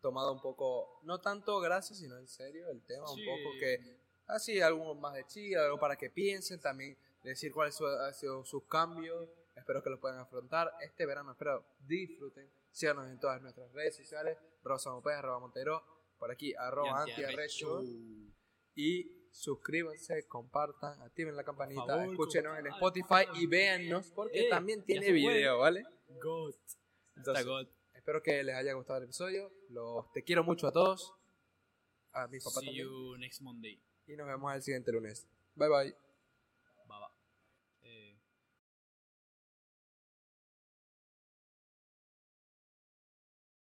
tomado 0.00 0.32
un 0.32 0.40
poco, 0.40 1.00
no 1.04 1.20
tanto 1.20 1.58
gracias, 1.60 1.98
sino 1.98 2.16
en 2.18 2.28
serio 2.28 2.68
el 2.70 2.82
tema, 2.84 3.06
Sí. 3.08 3.20
un 3.26 3.26
poco 3.42 3.56
que, 3.58 3.98
así, 4.26 4.60
algo 4.60 4.94
más 4.94 5.14
de 5.14 5.26
chill, 5.26 5.56
algo 5.56 5.78
para 5.78 5.96
que 5.96 6.10
piensen, 6.10 6.60
también 6.60 6.96
decir 7.22 7.52
cuáles 7.52 7.80
han 7.80 8.14
sido 8.14 8.44
sus 8.44 8.64
cambios, 8.66 9.28
espero 9.54 9.82
que 9.82 9.90
los 9.90 9.98
puedan 9.98 10.18
afrontar 10.18 10.72
este 10.80 11.06
verano, 11.06 11.32
espero 11.32 11.64
disfruten, 11.80 12.48
síganos 12.70 13.08
en 13.08 13.18
todas 13.18 13.40
nuestras 13.40 13.72
redes 13.72 13.96
sociales, 13.96 14.36
Rosa 14.66 14.90
Mopea, 14.90 15.18
arroba 15.20 15.38
Montero, 15.40 15.82
por 16.18 16.30
aquí, 16.30 16.54
arroba 16.54 16.88
Y 17.06 17.10
antiarrecho, 17.10 17.78
antiarrecho. 17.78 18.32
y 18.74 19.12
suscríbanse, 19.30 20.26
compartan, 20.28 21.00
activen 21.02 21.36
la 21.36 21.44
campanita, 21.44 21.84
favor, 21.86 22.10
escúchenos 22.12 22.58
en. 22.58 22.66
Spotify 22.68 23.26
y 23.34 23.46
véannos 23.46 24.10
porque 24.12 24.46
Eh, 24.46 24.50
también 24.50 24.82
tiene 24.84 25.12
video, 25.12 25.58
¿vale? 25.58 25.84
God. 26.22 26.54
Entonces, 27.16 27.44
God. 27.46 27.66
Espero 27.94 28.22
que 28.22 28.42
les 28.44 28.54
haya 28.54 28.72
gustado 28.74 28.98
el 28.98 29.04
episodio. 29.04 29.50
Los 29.70 30.10
te 30.12 30.22
quiero 30.22 30.44
mucho 30.44 30.68
a 30.68 30.72
todos. 30.72 31.12
A 32.12 32.28
mi 32.28 32.38
papá 32.38 32.60
See 32.60 32.66
también. 32.66 32.86
you 32.86 33.16
next 33.18 33.40
Monday. 33.42 33.82
Y 34.06 34.16
nos 34.16 34.26
vemos 34.26 34.54
el 34.54 34.62
siguiente 34.62 34.92
lunes. 34.92 35.26
Bye 35.54 35.68
bye. 35.68 36.05